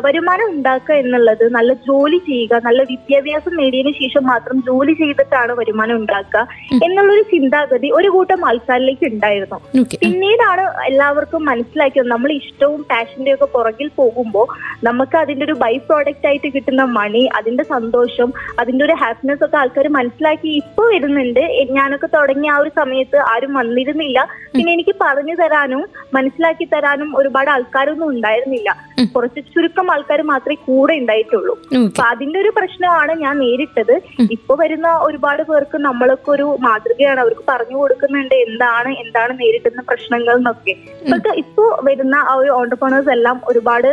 വരുമാനം 0.05 0.47
ഉണ്ടാക്കുക 0.55 0.95
എന്നുള്ളത് 1.03 1.43
നല്ല 1.55 1.71
ജോലി 1.87 2.19
ചെയ്യുക 2.27 2.59
നല്ല 2.67 2.81
വിദ്യാഭ്യാസം 2.91 3.53
നേടിയതിനു 3.61 3.91
ശേഷം 4.01 4.23
മാത്രം 4.31 4.57
ജോലി 4.69 4.93
ചെയ്തിട്ടാണ് 5.01 5.53
വരുമാനം 5.59 5.95
ഉണ്ടാക്കുക 6.01 6.43
എന്നുള്ളൊരു 6.87 7.23
ചിന്താഗതി 7.33 7.89
ഒരു 7.97 8.09
കൂട്ടം 8.15 8.41
ആൾക്കാരിലേക്ക് 8.49 9.05
ഉണ്ടായിരുന്നു. 9.13 9.59
പിന്നീടാണ് 10.03 10.63
എല്ലാവർക്കും 10.91 11.43
മനസ്സിലാക്കിയത് 11.51 12.09
നമ്മൾ 12.13 12.31
ഇഷ്ടവും 12.41 12.81
പാഷന്റെ 12.91 13.33
ഒക്കെ 13.35 13.49
പുറകിൽ 13.55 13.89
പോകുമ്പോൾ 13.99 14.47
നമുക്ക് 14.89 15.17
അതിന്റെ 15.23 15.45
ഒരു 15.49 15.57
ബൈ 15.65 15.73
പ്രോഡക്റ്റ് 15.89 16.29
ആയിട്ട് 16.31 16.49
കിട്ടുന്ന 16.55 16.85
മണി 16.99 17.23
അതിന്റെ 17.47 17.65
സന്തോഷം 17.73 18.29
അതിന്റെ 18.61 18.83
ഒരു 18.85 18.95
ഹാപ്പിനെസ് 19.01 19.43
ഒക്കെ 19.45 19.57
ആൾക്കാർ 19.61 19.85
മനസ്സിലാക്കി 19.97 20.49
ഇപ്പൊ 20.61 20.83
വരുന്നുണ്ട്. 20.93 21.43
ഞാനൊക്കെ 21.77 22.07
തുടങ്ങിയ 22.15 22.51
ആ 22.53 22.57
ഒരു 22.63 22.71
സമയത്ത് 22.79 23.17
ആരും 23.33 23.53
വന്നിരുന്നില്ല. 23.59 24.19
പിന്നെ 24.55 24.71
എനിക്ക് 24.75 24.93
പറഞ്ഞു 25.03 25.35
തരാനും 25.41 25.81
മനസ്സിലാക്കി 26.15 26.65
തരാനും 26.73 27.09
ഒരുപാട് 27.19 27.49
ആൾക്കാരൊന്നും 27.55 28.07
ഉണ്ടായിരുന്നില്ല. 28.13 28.69
കുറച്ച് 29.15 29.41
ചുരുക്കം 29.53 29.87
ആൾക്കാർ 29.93 30.21
മാത്രമേ 30.31 30.57
കൂടെ 30.67 30.93
ഉണ്ടായിട്ടുള്ളൂ. 31.01 31.53
അപ്പൊ 31.79 32.03
അതിന്റെ 32.13 32.37
ഒരു 32.43 32.51
പ്രശ്നമാണ് 32.57 33.13
ഞാൻ 33.23 33.35
നേരിട്ടത്. 33.45 33.95
ഇപ്പൊ 34.35 34.55
വരുന്ന 34.63 34.87
ഒരുപാട് 35.07 35.43
പേർക്ക് 35.49 35.79
നമ്മളൊക്കെ 35.87 36.31
ഒരു 36.35 36.47
മാതൃകയാണ്. 36.65 37.19
അവർക്ക് 37.25 37.45
പറഞ്ഞു 37.51 37.77
കൊടുക്കുന്നുണ്ട് 37.81 38.35
എന്താണ് 38.47 38.91
എന്താണ് 39.03 39.33
നേരിട്ടുന്ന 39.41 39.83
പ്രശ്നങ്ങൾ 39.91 40.33
എന്നൊക്കെ. 40.41 40.75
ഇപ്പൊ 41.15 41.33
ഇപ്പൊ 41.43 41.63
വരുന്ന 41.89 42.15
ആ 42.31 42.33
ഒരു 42.41 42.51
ഓണ്ടർപ്രണേഴ്സ് 42.59 43.11
എല്ലാം 43.17 43.37
ഒരുപാട് 43.51 43.89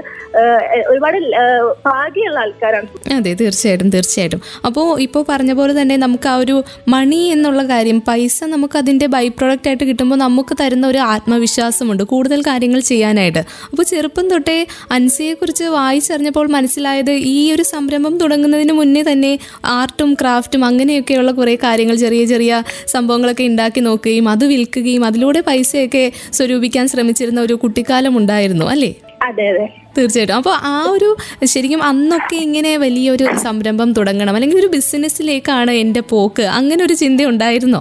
ഒരുപാട് 0.93 1.19
ഭാഗ്യമുള്ള 1.89 2.39
ആൾക്കാരാണ്. 2.45 2.89
അതെ 3.19 3.33
തീർച്ചയായിട്ടും 3.45 3.91
തീർച്ചയായിട്ടും. 3.97 4.41
അപ്പോൾ 4.69 4.87
ഇപ്പോൾ 5.07 5.25
പറഞ്ഞ 5.31 5.53
പോലെ 5.53 5.81
തന്നെ 5.81 5.97
നമുക്ക് 5.97 6.29
ആ 6.33 6.37
ഒരു 6.37 6.57
മണി 6.95 7.21
എന്നുള്ള 7.35 7.63
കാര്യം 7.73 7.99
പൈസ 8.09 8.39
നമുക്ക് 8.55 8.79
അതിന്റെ 8.79 9.07
ബൈ 9.07 9.25
പ്രോഡക്റ്റ് 9.39 9.69
ആയിട്ട് 9.69 9.85
കിട്ടുമ്പോൾ 9.85 10.19
നമുക്ക് 10.25 10.57
തരുന്ന 10.61 10.87
ഒരു 10.87 10.99
ആത്മവിശ്വാസമുണ്ട് 11.13 12.03
കൂടുതൽ 12.05 12.41
കാര്യങ്ങൾ 12.43 12.81
ചെയ്യാനായിട്ട്. 12.91 13.43
അപ്പോൾ 13.71 13.83
ചെറുപ്പം 13.83 14.31
തൊട്ടേ 14.31 14.57
അൻസിയെക്കുറിച്ച് 14.91 15.65
വായിച്ചറിഞ്ഞപ്പോൾ 15.79 16.49
മനസ്സിലായത് 16.49 17.11
ഈ 17.11 17.53
ഒരു 17.55 17.63
സംരംഭം 17.63 18.19
തുടങ്ങുന്നതിന് 18.19 18.73
മുന്നേ 18.73 19.03
തന്നെ 19.03 19.33
ആർട്ടും 19.79 20.15
ക്രാഫ്റ്റും 20.15 20.65
അങ്ങനെയൊക്കെയുള്ള 20.65 21.33
കുറേ 21.33 21.55
കാര്യങ്ങൾ 21.65 21.97
ചെറിയ 21.97 22.25
ചെറിയ 22.25 22.53
സംഭവങ്ങളൊക്കെ 22.87 23.45
ഉണ്ടാക്കി 23.45 23.81
നോക്കുകയും 23.81 24.29
അത് 24.29 24.45
വിൽക്കുകയും 24.45 25.05
അതിലൂടെ 25.05 25.41
പൈസയൊക്കെ 25.41 26.05
സ്വരൂപിക്കാൻ 26.33 26.89
ശ്രമിച്ചിരുന്ന 26.89 27.41
ഒരു 27.41 27.55
കുട്ടിക്കാലം 27.55 28.15
ഉണ്ടായിരുന്നു 28.19 28.67
അല്ലേ? 28.67 28.93
അതെ 29.25 29.49
അതെ. 29.49 29.67
തീർച്ചയായിട്ടും. 29.99 30.35
അപ്പോൾ 30.35 30.55
ആ 30.63 30.87
ഒരു 30.91 31.17
ശരിക്കും 31.45 31.83
അന്നൊക്കെ 31.83 32.37
ഇങ്ങനെ 32.37 32.77
വലിയൊരു 32.77 33.29
സംരംഭം 33.37 33.93
തുടങ്ങണം. 33.93 34.35
അല്ലെങ്കിൽ 34.35 34.59
ഒരു 34.59 34.67
ബിസിനസ്സിലേക്കാണ് 34.67 35.71
എന്റെ 35.71 36.01
പോക്ക്. 36.01 36.43
അങ്ങനെ 36.43 36.85
ഒരു 36.85 36.95
ചിന്ത 36.95 37.21
ഉണ്ടായിരുന്നോ 37.23 37.81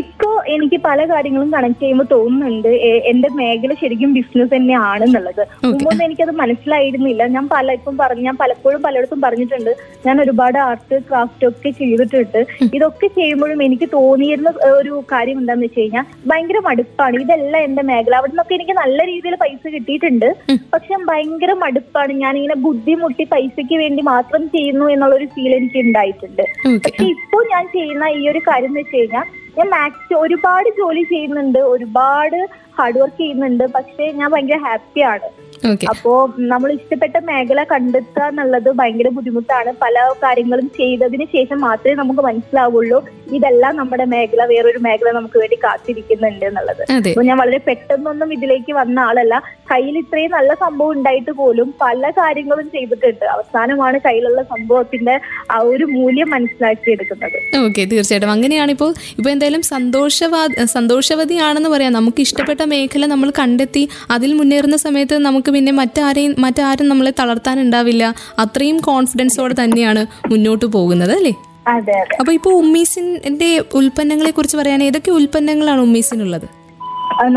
ഇപ്പോ 0.00 0.28
എനിക്ക് 0.54 0.78
പല 0.86 1.00
കാര്യങ്ങളും 1.10 1.48
കണക്ട് 1.54 1.80
ചെയ്യുമ്പോൾ 1.82 2.06
തോന്നുന്നുണ്ട്. 2.12 2.68
എന്റെ 3.10 3.28
മേഖല 3.38 3.72
ശരിക്കും 3.80 4.10
ബിസിനസ് 4.18 4.50
തന്നെയാണെന്നുള്ളത്. 4.54 5.42
മുമ്പൊന്നും 5.64 6.04
എനിക്കത് 6.06 6.32
മനസ്സിലായിരുന്നില്ല. 6.42 7.22
ഞാൻ 7.34 7.44
പല 7.54 7.72
ഇപ്പം 7.78 7.94
പറഞ്ഞു 8.02 8.22
ഞാൻ 8.28 8.36
പലപ്പോഴും 8.42 8.80
പലയിടത്തും 8.86 9.20
പറഞ്ഞിട്ടുണ്ട്. 9.26 9.72
ഞാൻ 10.06 10.16
ഒരുപാട് 10.24 10.58
ആർട്ട് 10.66 10.98
ക്രാഫ്റ്റ് 11.08 11.46
ഒക്കെ 11.50 11.70
ചെയ്തിട്ടുണ്ട്. 11.80 12.40
ഇതൊക്കെ 12.76 13.08
ചെയ്യുമ്പോഴും 13.18 13.62
എനിക്ക് 13.66 13.88
തോന്നിയിരുന്ന 13.96 14.52
ഒരു 14.80 14.94
കാര്യം 15.12 15.38
എന്താണെന്ന് 15.42 15.68
വെച്ച് 15.68 15.80
കഴിഞ്ഞാൽ 15.80 16.06
ഭയങ്കര 16.30 16.60
മടുപ്പാണ്. 16.68 17.16
ഇതെല്ലാം 17.24 17.60
എന്റെ 17.68 17.84
മേഖല. 17.90 18.14
അവിടെ 18.20 18.32
നിന്നൊക്കെ 18.32 18.56
എനിക്ക് 18.58 18.76
നല്ല 18.82 18.98
രീതിയിൽ 19.12 19.36
പൈസ 19.44 19.62
കിട്ടിയിട്ടുണ്ട്. 19.76 20.28
പക്ഷെ 20.74 20.96
ഭയങ്കര 21.10 21.52
മടുപ്പാണ്. 21.64 22.12
ഞാൻ 22.24 22.32
ഇങ്ങനെ 22.40 22.58
ബുദ്ധിമുട്ടി 22.66 23.26
പൈസയ്ക്ക് 23.34 23.78
വേണ്ടി 23.84 24.04
മാത്രം 24.12 24.44
ചെയ്യുന്നു 24.56 24.86
എന്നുള്ളൊരു 24.94 25.28
ഫീൽ 25.34 25.52
എനിക്ക് 25.58 25.80
ഉണ്ടായിട്ടുണ്ട്. 25.86 26.44
പക്ഷെ 26.86 27.06
ഇപ്പോൾ 27.16 27.44
ഞാൻ 27.54 27.66
ചെയ്യുന്ന 27.76 28.06
ഈ 28.20 28.24
ഒരു 28.32 28.42
കാര്യം 28.48 28.72
എന്ന് 28.72 28.82
വെച്ച് 28.82 28.96
കഴിഞ്ഞാൽ 28.96 29.26
ഞാൻ 29.58 29.68
മാക്സ് 29.70 30.14
ഒരുപാട് 30.14 30.68
ജോലി 30.78 31.02
ചെയ്യുന്നുണ്ട് 31.04 31.60
ഒരുപാട് 31.66 32.38
ഹാർഡ് 32.76 32.98
വർക്ക് 32.98 33.18
ചെയ്യുന്നുണ്ട് 33.18 33.64
പക്ഷെ 33.74 34.04
ഞാൻ 34.12 34.28
ഭയങ്കര 34.30 34.60
ഹാപ്പിയാണ് 34.66 35.28
അപ്പോ 35.92 36.12
നമ്മൾ 36.52 36.68
ഇഷ്ടപ്പെട്ട 36.72 37.16
മേഖല 37.30 37.60
കണ്ടെത്തുക 37.72 38.24
എന്നുള്ളത് 38.30 38.68
ഭയങ്കര 38.80 39.08
ബുദ്ധിമുട്ടാണ്. 39.16 39.70
പല 39.84 39.96
കാര്യങ്ങളും 40.24 40.66
ചെയ്തതിന് 40.78 41.26
ശേഷം 41.34 41.60
മാത്രമേ 41.60 41.94
നമുക്ക് 41.94 42.22
മനസ്സിലാവുള്ളൂ 42.28 42.98
ഇതെല്ലാം 43.36 43.72
നമ്മുടെ 43.76 44.04
മേഖല 44.12 44.42
വേറൊരു 44.52 44.78
മേഖല 44.78 45.08
നമുക്ക് 45.16 45.38
വേണ്ടി 45.42 45.56
കാത്തിരിക്കുന്നുണ്ട് 45.64 46.44
എന്നുള്ളത്. 46.50 46.82
അപ്പൊ 47.08 47.22
ഞാൻ 47.28 47.38
വളരെ 47.42 47.58
പെട്ടെന്നൊന്നും 47.68 48.32
ഇതിലേക്ക് 48.36 48.72
വന്ന 48.80 48.98
ആളല്ല. 49.08 49.34
കയ്യിൽ 49.72 49.98
ഇത്രയും 50.02 50.30
നല്ല 50.30 50.54
സംഭവം 50.64 50.92
ഉണ്ടായിട്ട് 50.96 51.32
പോലും 51.40 51.68
പല 51.84 52.10
കാര്യങ്ങളും 52.18 52.70
ചെയ്തിട്ടുണ്ട്. 52.74 53.24
അവസാനമാണ് 53.34 53.98
കയ്യിലുള്ള 54.06 54.42
സംഭവത്തിന്റെ 54.42 55.20
ആ 55.54 55.58
ഒരു 55.72 55.84
മൂല്യം 55.84 56.30
മനസ്സിലാക്കിയെടുക്കുന്നത്. 56.34 57.38
ഓക്കെ 57.66 57.84
തീർച്ചയായിട്ടും. 57.92 58.32
അങ്ങനെയാണ് 58.36 58.70
ഇപ്പോൾ 58.76 58.90
ഇപ്പൊ 59.18 59.30
എന്തായാലും 59.30 59.62
സന്തോഷവാ 59.62 60.42
സന്തോഷവതിയാണെന്ന് 60.76 61.68
പറയാം. 61.68 61.92
നമുക്ക് 61.92 62.20
ഇഷ്ടപ്പെട്ട 62.26 62.62
മേഖല 62.74 63.06
നമ്മൾ 63.14 63.32
കണ്ടെത്തി 63.40 63.88
അതിൽ 64.16 64.32
മുന്നേറുന്ന 64.40 64.76
സമയത്ത് 64.86 65.18
നമുക്ക് 65.26 65.47
പിന്നെ 65.50 65.72
മറ്റാരെയും 65.72 66.34
മറ്റാരും 66.38 66.88
നമ്മളെ 66.88 67.12
തളർത്താനുണ്ടാവില്ല. 67.20 68.14
അത്രയും 68.38 68.78
കോൺഫിഡൻസോടെ 68.80 69.54
തന്നെയാണ് 69.62 70.06
മുന്നോട്ട് 70.32 70.66
പോകുന്നത് 70.76 71.14
അല്ലേ? 71.16 71.34
അപ്പൊ 72.20 72.32
ഇപ്പോൾ 72.32 72.54
ഉമ്മീസിന്റെ 72.54 73.48
ഉൽപ്പന്നങ്ങളെ 73.74 74.30
കുറിച്ച് 74.30 74.56
പറയാൻ 74.56 74.82
ഏതൊക്കെ 74.82 75.10
ഉൽപ്പന്നങ്ങളാണ് 75.10 75.80
ഉമ്മീസിനുള്ളത്? 75.80 76.46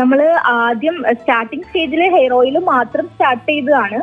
നമ്മൾ 0.00 0.20
ആദ്യം 0.44 0.96
സ്റ്റാർട്ടിംഗ് 1.12 1.64
സ്റ്റേജിൽ 1.64 2.02
ഹെയർ 2.14 2.32
ഓയിൽ 2.32 2.58
മാത്രം 2.58 3.06
സ്റ്റാർട്ട് 3.08 3.48
ചെയ്തതാണ്. 3.48 3.98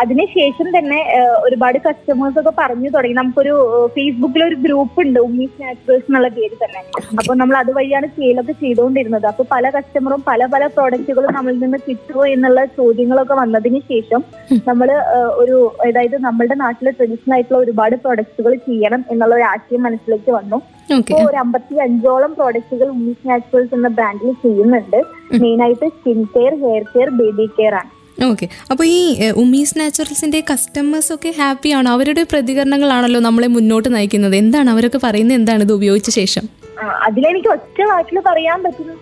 അതിനുശേഷം 0.00 0.68
തന്നെ 0.76 0.98
ഒരുപാട് 1.46 1.78
കസ്റ്റമേഴ്സ് 1.86 2.38
ഒക്കെ 2.40 2.52
പറഞ്ഞു 2.58 2.88
തുടങ്ങി. 2.94 3.16
നമുക്കൊരു 3.18 3.54
ഫേസ്ബുക്കിൽ 3.94 4.42
ഒരു 4.48 4.56
ഗ്രൂപ്പ് 4.64 4.98
ഉണ്ട് 5.04 5.18
ഉമ്മീസ് 5.26 5.56
നാച്ചുറൽസ് 5.62 6.06
എന്നുള്ള 6.08 6.28
പേര് 6.36 6.56
തന്നെ. 6.62 6.80
അപ്പൊ 7.20 7.32
നമ്മൾ 7.40 7.56
അതുവഴിയാണ് 7.62 8.08
സെയിലൊക്കെ 8.16 8.54
ചെയ്തുകൊണ്ടിരുന്നത്. 8.62 9.26
അപ്പൊ 9.32 9.44
പല 9.54 9.70
കസ്റ്റമറും 9.76 10.22
പല 10.30 10.46
പല 10.54 10.66
പ്രോഡക്റ്റുകളും 10.76 11.34
നമ്മളിൽ 11.38 11.60
നിന്ന് 11.64 11.80
കിട്ടുമോ 11.86 12.24
എന്നുള്ള 12.34 12.64
ചോദ്യങ്ങളൊക്കെ 12.78 13.36
വന്നതിന് 13.42 13.80
ശേഷം 13.92 14.22
നമ്മൾ 14.68 14.90
ഒരു 15.42 15.56
അതായത് 15.86 16.18
നമ്മുടെ 16.26 16.56
നാട്ടിലെ 16.64 16.92
ട്രഡീഷണൽ 16.98 17.34
ആയിട്ടുള്ള 17.36 17.60
ഒരുപാട് 17.64 17.96
പ്രോഡക്റ്റുകൾ 18.04 18.54
ചെയ്യണം 18.68 19.02
എന്നുള്ള 19.14 19.34
ഒരു 19.40 19.48
ആശയം 19.54 19.82
മനസ്സിലേക്ക് 19.88 20.32
വന്നു. 20.38 20.60
ഇപ്പോൾ 21.00 21.22
ഒരു 21.30 21.38
അമ്പത്തി 21.44 21.74
അഞ്ചോളം 21.84 22.32
പ്രോഡക്റ്റുകൾ 22.38 22.86
ഉമ്മീസ് 22.96 23.28
നാച്ചുറൽസ് 23.28 23.74
എന്ന 23.78 23.88
ബ്രാൻഡിൽ 23.98 24.32
ചെയ്യുന്നുണ്ട്. 24.44 25.00
മെയിൻ 25.42 25.60
ആയിട്ട് 25.66 25.88
skin 25.96 26.22
care 26.36 26.54
hair 26.64 26.84
care 26.94 27.10
baby 27.20 27.46
care 27.58 27.74
ആണ്. 27.80 27.90
ഓക്കെ 28.30 28.46
അപ്പോൾ 28.70 28.84
ഈ 28.84 29.30
ഉമീസ് 29.30 29.78
നാച്ചുറൽസിന്റെ 29.78 30.40
കസ്റ്റമേഴ്സ് 30.50 31.12
ഒക്കെ 31.14 31.30
ഹാപ്പിയാണോ 31.38 31.90
അവരുടെ 31.90 32.22
പ്രതികരണങ്ങളാണല്ലോ 32.32 33.20
നമ്മളെ 33.20 33.46
മുന്നോട്ട് 33.46 33.94
നയിക്കുന്നത്. 33.94 34.36
എന്താണ് 34.36 34.70
അവരൊക്കെ 34.70 35.00
പറയുന്നത്? 35.04 35.36
എന്താണ് 35.36 35.62
ഇത് 35.62 35.72
ഉപയോഗിച്ച 35.72 36.10
ശേഷം? 36.10 36.44
അതിലെനിക്ക് 37.02 37.48
ഒറ്റ 37.48 37.80
വാക്കിൽ 37.82 38.20
പറയാൻ 38.26 38.62
പറ്റുന്ന 38.62 38.92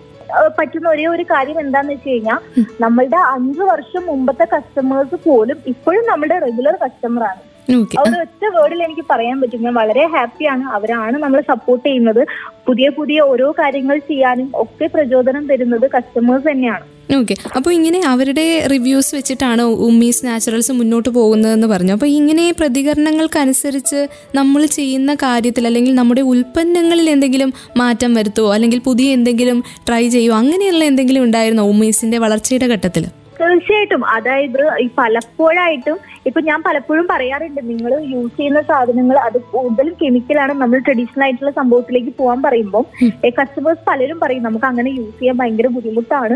പറ്റുന്ന 0.57 0.89
ഒരേ 0.89 1.05
ഒരു 1.05 1.23
കാര്യം 1.23 1.59
എന്താന്ന് 1.59 1.93
വെച്ച് 1.93 2.09
കഴിഞ്ഞാൽ 2.09 2.39
നമ്മളുടെ 2.81 3.17
അഞ്ചു 3.17 3.61
വർഷം 3.61 4.03
മുമ്പത്തെ 4.05 4.45
കസ്റ്റമേഴ്സ് 4.53 5.15
പോലും 5.25 5.57
ഇപ്പോഴും 5.67 6.03
നമ്മുടെ 6.09 6.39
റെഗുലർ 6.39 6.75
കസ്റ്റമർ 6.85 7.23
ആണ്. 7.23 7.41
ആ 7.69 8.01
ഒരു 8.03 8.17
ഒറ്റ 8.23 8.43
വേർഡിൽ 8.55 8.79
എനിക്ക് 8.83 9.03
പറയാൻ 9.09 9.41
പറ്റും. 9.41 9.63
ഞാൻ 9.65 9.73
വളരെ 9.73 10.03
ഹാപ്പിയാണ് 10.13 10.63
അവരാണ് 10.77 11.17
നമ്മളെ 11.23 11.43
സപ്പോർട്ട് 11.51 11.85
ചെയ്യുന്നത്. 11.87 12.21
പുതിയ 12.67 12.89
പുതിയ 12.97 13.19
ഓരോ 13.21 13.51
കാര്യങ്ങൾ 13.59 13.97
ചെയ്യാനും 14.09 14.49
ഒക്കെ 14.63 14.85
പ്രചോദനം 14.85 15.43
തരുന്നത് 15.51 15.85
കസ്റ്റമേഴ്സ് 15.95 16.47
തന്നെയാണ്. 16.49 16.85
ഓക്കെ 17.19 17.35
അപ്പോൾ 17.57 17.71
ഇങ്ങനെ 17.73 17.99
അവരുടെ 18.11 18.45
റിവ്യൂസ് 18.73 19.15
വെച്ചിട്ടാണ് 19.15 19.63
ഉമ്മീസ് 19.87 20.25
നാച്ചുറൽസ് 20.25 20.71
മുന്നോട്ട് 20.71 21.09
പോകുന്നതെന്ന് 21.09 21.67
പറഞ്ഞു. 21.67 21.93
അപ്പോൾ 21.93 22.05
ഇങ്ങനെ 22.05 22.51
പ്രതികരണങ്ങൾക്കനുസരിച്ച് 22.59 24.07
നമ്മൾ 24.35 24.65
ചെയ്യുന്ന 24.65 25.13
കാര്യത്തിൽ 25.23 25.67
അല്ലെങ്കിൽ 25.67 25.95
നമ്മുടെ 25.95 26.21
ഉൽപ്പന്നങ്ങളിൽ 26.21 27.09
എന്തെങ്കിലും 27.09 27.53
മാറ്റം 27.77 28.13
വരുത്തുമോ 28.13 28.53
അല്ലെങ്കിൽ 28.53 28.79
പുതിയ 28.79 29.13
എന്തെങ്കിലും 29.13 29.63
ട്രൈ 29.89 30.07
ചെയ്യുമോ 30.09 30.37
അങ്ങനെയുള്ള 30.37 30.83
എന്തെങ്കിലും 30.83 31.23
ഉണ്ടായിരുന്നോ 31.23 31.63
ഉമ്മീസിന്റെ 31.63 32.17
വളർച്ചയുടെ 32.17 32.65
ഘട്ടത്തിൽ 32.65 33.05
തീർച്ചയായിട്ടും. 33.41 34.01
അതായത് 34.15 34.61
ഈ 34.83 34.87
പലപ്പോഴായിട്ടും 34.99 35.97
ഇപ്പൊ 36.29 36.39
ഞാൻ 36.47 36.59
പലപ്പോഴും 36.65 37.05
പറയാറുണ്ട് 37.11 37.61
നിങ്ങൾ 37.69 37.91
യൂസ് 38.13 38.35
ചെയ്യുന്ന 38.37 38.61
സാധനങ്ങൾ 38.69 39.17
അത് 39.27 39.37
കൂടുതലും 39.53 39.93
കെമിക്കലാണ് 40.01 40.53
നമ്മൾ 40.61 40.79
ട്രഡീഷണൽ 40.87 41.23
ആയിട്ടുള്ള 41.25 41.51
സംഭവത്തിലേക്ക് 41.59 42.11
പോകാൻ 42.19 42.39
പറയുമ്പോൾ 42.45 42.83
കസ്റ്റമേഴ്സ് 43.37 43.83
പലരും 43.89 44.17
പറയും 44.23 44.43
നമുക്ക് 44.47 44.67
അങ്ങനെ 44.71 44.89
യൂസ് 44.97 45.15
ചെയ്യാൻ 45.19 45.37
ഭയങ്കര 45.41 45.67
ബുദ്ധിമുട്ടാണ്. 45.75 46.35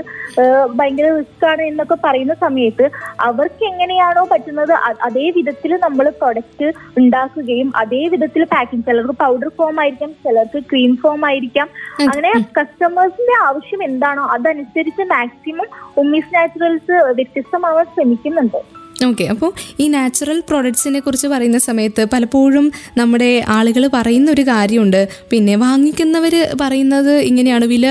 ഭയങ്കര 0.79 1.07
റിസ്ക് 1.17 1.45
ആണ് 1.51 1.63
എന്നൊക്കെ 1.71 1.97
പറയുന്ന 2.05 2.35
സമയത്ത് 2.45 2.87
അവർക്ക് 3.27 3.63
എങ്ങനെയാണോ 3.71 4.23
പറ്റുന്നത് 4.33 4.73
അതേ 5.07 5.25
വിധത്തിൽ 5.37 5.71
നമ്മൾ 5.85 6.05
പ്രൊഡക്റ്റ് 6.21 6.67
ഉണ്ടാക്കുകയും 7.01 7.69
അതേ 7.83 8.01
വിധത്തിൽ 8.13 8.43
പാക്കിംഗ് 8.53 8.87
ചിലർക്ക് 8.89 9.15
പൗഡർ 9.23 9.49
ഫോം 9.59 9.77
ആയിരിക്കാം 9.83 10.11
ചിലർക്ക് 10.25 10.61
ക്രീം 10.71 10.91
ഫോം 11.03 11.21
ആയിരിക്കാം. 11.29 11.67
അങ്ങനെ 12.05 12.31
കസ്റ്റമേഴ്സിന്റെ 12.57 13.35
ആവശ്യം 13.47 13.81
എന്താണോ 13.89 14.23
അതനുസരിച്ച് 14.35 15.03
മാക്സിമം 15.13 15.67
ഉമ്മീസ് 16.01 16.33
നാച്ചുറൽസ് 16.35 16.94
വ്യത്യസ്തമാവാൻ 16.95 17.85
ശ്രമിക്കുന്നുണ്ട്. 17.85 18.74
ഓക്കെ. 19.09 19.25
അപ്പോൾ 19.25 19.51
ഈ 19.79 19.87
നാച്ചുറൽ 19.87 20.39
പ്രോഡക്ട്സിനെ 20.49 20.99
കുറിച്ച് 20.99 21.27
പറയുന്ന 21.27 21.57
സമയത്ത് 21.57 22.05
പലപ്പോഴും 22.13 22.71
നമ്മുടെ 22.97 23.43
ആളുകൾ 23.47 23.89
പറയുന്ന 23.93 24.31
ഒരു 24.31 24.41
കാര്യമുണ്ട്. 24.41 25.01
പിന്നെ 25.29 25.55
വാങ്ങിക്കുന്നവർ 25.55 26.35
പറയുന്നത് 26.61 27.13
ഇങ്ങനെയാണ്. 27.29 27.65
വില 27.65 27.85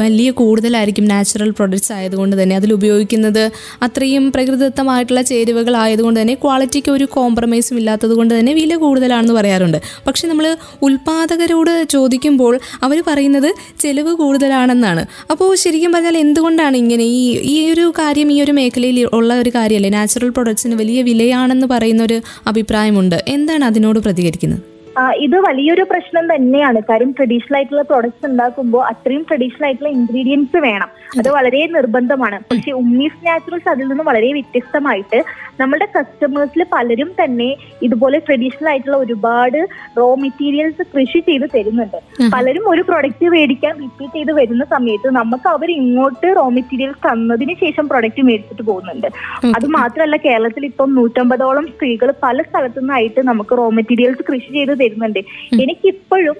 വലിയ 0.00 0.30
കൂടുതലായിരിക്കും 0.30 1.06
നാച്ചുറൽ 1.08 1.50
പ്രോഡക്ട്സ് 1.50 1.92
ആയതുകൊണ്ട് 1.92 2.42
തന്നെ. 2.42 2.56
അതിൽ 2.56 2.72
ഉപയോഗിക്കുന്നത് 2.72 3.50
അത്രയും 3.82 4.32
പ്രകൃതിദത്തമായിട്ടുള്ള 4.32 5.22
ചേരുവകൾ 5.22 5.76
ആയതുകൊണ്ട് 5.76 6.20
തന്നെ 6.20 6.34
ക്വാളിറ്റിക്ക് 6.34 6.90
ഒരു 6.90 7.04
കോംപ്രമൈസും 7.04 7.76
ഇല്ലാത്തത് 7.78 8.10
കൊണ്ട് 8.10 8.34
തന്നെ 8.38 8.52
വില 8.52 8.76
കൂടുതലാണെന്ന് 8.76 9.34
പറയാറുണ്ട്. 9.34 9.78
പക്ഷെ 10.06 10.28
നമ്മൾ 10.28 10.56
ഉൽപാദകരോട് 10.82 11.84
ചോദിക്കുമ്പോൾ 11.90 12.54
അവർ 12.82 12.98
പറയുന്നത് 13.06 13.50
ചെലവ് 13.80 14.12
കൂടുതലാണെന്നാണ്. 14.14 15.04
അപ്പോൾ 15.30 15.54
ശരിക്കും 15.54 15.92
പറഞ്ഞാൽ 15.92 16.16
എന്തുകൊണ്ടാണ് 16.18 16.76
ഇങ്ങനെ 16.76 17.04
ഈ 17.04 17.22
ഈ 17.54 17.70
ഒരു 17.72 17.92
കാര്യം 17.98 18.32
ഈ 18.32 18.42
ഒരു 18.42 18.52
മേഖലയിൽ 18.52 18.98
ഉള്ള 19.12 19.30
ഒരു 19.34 19.50
കാര്യമല്ലേ? 19.54 19.90
നാച്ചുറൽ 19.90 20.30
പ്രൊഡക്ട്സിന് 20.60 20.76
വലിയ 20.80 21.00
വിലയാണെന്ന് 21.08 21.66
പറയുന്ന 21.66 22.02
ഒരു 22.02 22.16
അഭിപ്രായമുണ്ട്. 22.46 23.16
എന്താണ് 23.28 23.64
അതിനോട് 23.64 23.98
പ്രതികരിക്കുന്നത്? 23.98 24.69
ഇത് 25.24 25.36
വലിയൊരു 25.46 25.84
പ്രശ്നം 25.90 26.24
തന്നെയാണ്. 26.34 26.80
കാര്യം 26.90 27.10
ട്രഡീഷണൽ 27.18 27.56
ആയിട്ടുള്ള 27.56 27.82
പ്രോഡക്ട്സ് 27.82 28.26
ഉണ്ടാക്കുമ്പോൾ 28.26 28.82
അത്രയും 28.90 29.22
ട്രഡീഷണൽ 29.28 29.66
ആയിട്ടുള്ള 29.66 29.90
ഇൻഗ്രീഡിയൻസ് 29.98 30.58
വേണം. 30.66 30.90
അത് 31.20 31.28
വളരെ 31.36 31.60
നിർബന്ധമാണ്. 31.76 32.38
പക്ഷെ 32.50 32.72
ഉമ്മീസ് 32.80 33.20
നാച്ചുറൽസ് 33.26 33.68
അതിൽ 33.68 33.86
നിന്ന് 33.88 34.04
വളരെ 34.10 34.28
വ്യത്യസ്തമായിട്ട് 34.32 35.18
നമ്മുടെ 35.60 35.86
കസ്റ്റമേഴ്സിൽ 35.96 36.62
പലരും 36.74 37.10
തന്നെ 37.20 37.48
ഇതുപോലെ 37.82 38.18
ട്രഡീഷണൽ 38.26 38.68
ആയിട്ടുള്ള 38.72 38.96
ഒരുപാട് 38.96 39.58
റോ 39.98 40.08
മെറ്റീരിയൽസ് 40.22 40.82
കൃഷി 40.94 41.20
ചെയ്ത് 41.28 41.46
തരുന്നുണ്ട്. 41.54 41.98
പലരും 42.34 42.64
ഒരു 42.72 42.82
പ്രൊഡക്റ്റ് 42.90 43.28
മേടിക്കാൻ 43.34 43.74
റിപ്പീറ്റ് 43.84 44.16
ചെയ്ത് 44.18 44.32
വരുന്ന 44.40 44.64
സമയത്ത് 44.74 45.10
നമുക്ക് 45.20 45.48
അവർ 45.54 45.70
ഇങ്ങോട്ട് 45.70 46.28
റോ 46.40 46.46
മെറ്റീരിയൽസ് 46.58 47.02
തന്നതിന് 47.08 47.54
ശേഷം 47.64 47.88
പ്രൊഡക്റ്റ് 47.88 48.22
മേടിച്ചിട്ട് 48.28 48.62
പോകുന്നുണ്ട്. 48.62 49.08
അത് 49.56 49.66
മാത്രമല്ല 49.78 50.16
കേരളത്തിൽ 50.26 50.64
ഇപ്പം 50.70 50.94
നൂറ്റമ്പതോളം 50.94 51.66
സ്ത്രീകൾ 51.72 52.10
പല 52.22 52.42
സ്ഥലത്തു 52.48 52.80
നിന്നായിട്ട് 52.80 53.20
നമുക്ക് 53.30 53.58
റോ 53.62 53.66
മെറ്റീരിയൽസ് 53.78 54.22
കൃഷി 54.30 54.50
ചെയ്ത് 54.58 54.74
തരുന്നുണ്ട് 54.90 55.20
എനിക്കിപ്പോഴും 55.62 56.38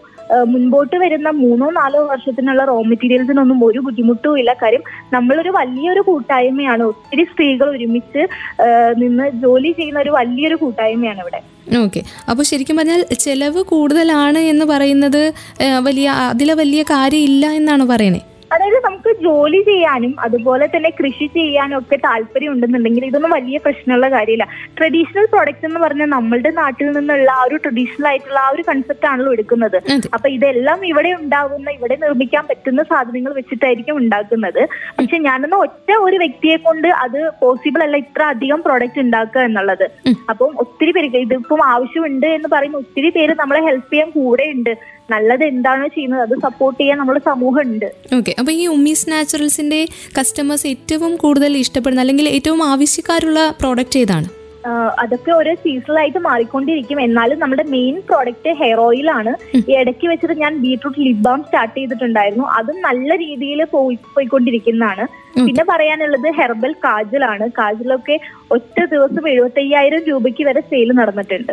മുൻപോട്ട് 0.51 0.97
വരുന്ന 0.97 1.29
മൂന്നോ 1.43 1.69
നാലോ 1.79 2.01
വർഷത്തിനുള്ള 2.07 2.65
റോ 2.65 2.77
മെറ്റീരിയൽസിനൊന്നും 2.91 3.65
ഒരു 3.69 3.81
ബുദ്ധിമുട്ടും 3.87 4.39
ഇല്ല. 4.41 4.53
കാര്യം 4.63 4.83
നമ്മളൊരു 5.13 5.51
വലിയൊരു 5.57 6.03
കൂട്ടായ്മയാണ്. 6.09 6.83
ഒത്തിരി 6.91 7.25
സ്ത്രീകൾ 7.31 7.67
ഒരുമിച്ച് 7.77 8.23
നിന്ന് 9.03 9.27
ജോലി 9.45 9.73
ചെയ്യുന്ന 9.79 10.01
ഒരു 10.01 10.13
വലിയൊരു 10.19 10.59
കൂട്ടായ്മയാണ് 10.63 11.21
ഇവിടെ. 11.21 11.41
ഓക്കെ. 11.85 12.03
അപ്പോൾ 12.31 12.43
ശരിക്കും 12.43 12.77
പറഞ്ഞാൽ 12.77 13.03
ചെലവ് 13.27 13.63
കൂടുതലാണ് 13.73 14.43
എന്ന് 14.53 14.65
പറയുന്നത് 14.65 15.23
വലിയ 15.89 16.09
അതിലെ 16.33 16.55
വലിയ 16.55 16.83
കാര്യമില്ല 16.95 17.47
എന്നാണ് 17.61 17.87
പറയണേ? 17.93 18.21
അതായത് 18.55 18.79
നമുക്ക് 18.87 19.11
ജോലി 19.27 19.61
ചെയ്യാനും 19.69 20.13
അതുപോലെ 20.27 20.67
തന്നെ 20.75 20.91
കൃഷി 21.01 21.27
ചെയ്യാനും 21.37 21.77
ഒക്കെ 21.79 21.97
താല്പര്യം 22.07 22.53
ഉണ്ടെന്നുണ്ടെങ്കിൽ 22.53 23.05
ഇതൊന്നും 23.09 23.33
വലിയ 23.37 23.59
പ്രശ്നമുള്ള 23.65 24.09
കാര്യമില്ല. 24.17 24.47
ട്രഡീഷണൽ 24.79 25.27
പ്രൊഡക്റ്റ് 25.35 25.67
എന്ന് 25.69 25.81
പറഞ്ഞാൽ 25.85 26.09
നമ്മളുടെ 26.17 26.51
നാട്ടിൽ 26.61 26.89
നിന്നുള്ള 26.97 27.31
ആ 27.39 27.45
ഒരു 27.49 27.57
ട്രഡീഷണൽ 27.65 28.09
ആയിട്ടുള്ള 28.11 28.41
ആ 28.47 28.51
ഒരു 28.55 28.63
കൺസെപ്റ്റ് 28.71 29.09
ആണല്ലോ 29.13 29.33
എടുക്കുന്നത്. 29.37 29.79
അപ്പൊ 30.17 30.29
ഇതെല്ലാം 30.37 30.81
ഇവിടെ 30.91 31.13
ഉണ്ടാകുന്ന 31.21 31.71
ഇവിടെ 31.79 31.97
നിർമ്മിക്കാൻ 32.05 32.45
പറ്റുന്ന 32.51 32.83
സാധനങ്ങൾ 32.93 33.35
വെച്ചിട്ടായിരിക്കും 33.41 33.99
ഉണ്ടാക്കുന്നത്. 34.03 34.63
പക്ഷെ 34.99 35.19
ഞാനൊന്ന് 35.29 35.59
ഒറ്റ 35.67 35.91
ഒരു 36.07 36.17
വ്യക്തിയെ 36.25 36.57
കൊണ്ട് 36.67 36.89
അത് 37.05 37.21
പോസിബിൾ 37.43 37.83
അല്ല 37.87 37.97
ഇത്ര 38.05 38.23
അധികം 38.35 38.63
പ്രോഡക്റ്റ് 38.67 39.01
ഉണ്ടാക്കുക 39.07 39.41
എന്നുള്ളത്. 39.41 39.87
അപ്പം 40.33 40.53
ഒത്തിരി 40.65 40.93
പേര് 40.97 41.09
ഇതിപ്പം 41.27 41.63
ആവശ്യമുണ്ട് 41.75 42.27
എന്ന് 42.37 42.49
പറയുന്ന 42.53 42.79
ഒത്തിരി 42.85 43.11
പേര് 43.17 43.33
നമ്മളെ 43.41 43.61
ഹെൽപ്പ് 43.69 43.91
ചെയ്യാൻ 43.93 44.11
കൂടെ 44.19 44.45
ഉണ്ട് 44.57 44.73
നല്ലത് 45.15 45.45
എന്താണോ 45.53 45.87
ചെയ്യുന്നത്? 45.97 46.23
അത് 46.27 46.35
സപ്പോർട്ട് 46.47 46.79
ചെയ്യാൻ 46.81 46.99
നമ്മുടെ 47.03 47.23
സമൂഹം 47.31 47.63
ഉണ്ട് 47.75 47.89
ഓക്കെ 48.19 48.35
അപ്പൊ 48.41 48.53
ഈ 48.63 48.67
ഉമ്മീസ് 48.77 49.09
നാച്ചുറൽസിന്റെ 49.13 49.81
കസ്റ്റമേഴ്സ് 50.19 50.69
ഏറ്റവും 50.75 51.15
കൂടുതൽ 51.25 51.59
ഇഷ്ടപ്പെടുന്ന 51.65 52.05
അല്ലെങ്കിൽ 52.05 52.29
ഏറ്റവും 52.37 52.63
ആവശ്യക്കാരുള്ള 52.73 53.41
പ്രോഡക്റ്റ് 53.63 54.03
ഏതാണ്? 54.05 54.29
അതൊക്കെ 55.03 55.31
ഓരോ 55.37 55.53
സീസണലായിട്ട് 55.63 56.21
മാറിക്കൊണ്ടിരിക്കും. 56.27 56.99
എന്നാലും 57.05 57.39
നമ്മുടെ 57.43 57.65
മെയിൻ 57.75 57.95
പ്രോഡക്റ്റ് 58.09 58.51
ഹെയർ 58.59 58.79
ഓയിൽ 58.87 59.07
ആണ്. 59.19 59.33
ഈ 59.69 59.73
ഇടയ്ക്ക് 59.83 60.07
വെച്ചിട്ട് 60.11 60.35
ഞാൻ 60.43 60.53
ബീട്രൂട്ട് 60.65 60.99
ലിപ് 61.07 61.23
ബാം 61.27 61.41
സ്റ്റാർട്ട് 61.47 61.75
ചെയ്തിട്ടുണ്ടായിരുന്നു. 61.77 62.47
അതും 62.59 62.79
നല്ല 62.89 63.17
രീതിയിൽ 63.23 63.61
പോയി 63.75 63.97
പോയിക്കൊണ്ടിരിക്കുന്നതാണ്. 64.17 65.07
പിന്നെ 65.35 65.65
പറയാനുള്ളത് 65.69 66.29
ഹെർബൽ 66.39 66.73
കാജലാണ്. 66.85 67.51
കാജലൊക്കെ 67.59 68.17
ഒറ്റ 68.51 68.85
ദിവസം 68.85 69.29
എഴുപത്തയ്യായിരം 69.29 70.03
രൂപയ്ക്ക് 70.09 70.45
വരെ 70.45 70.61
സെയിൽ 70.61 70.93
നടന്നിട്ടുണ്ട്. 70.93 71.53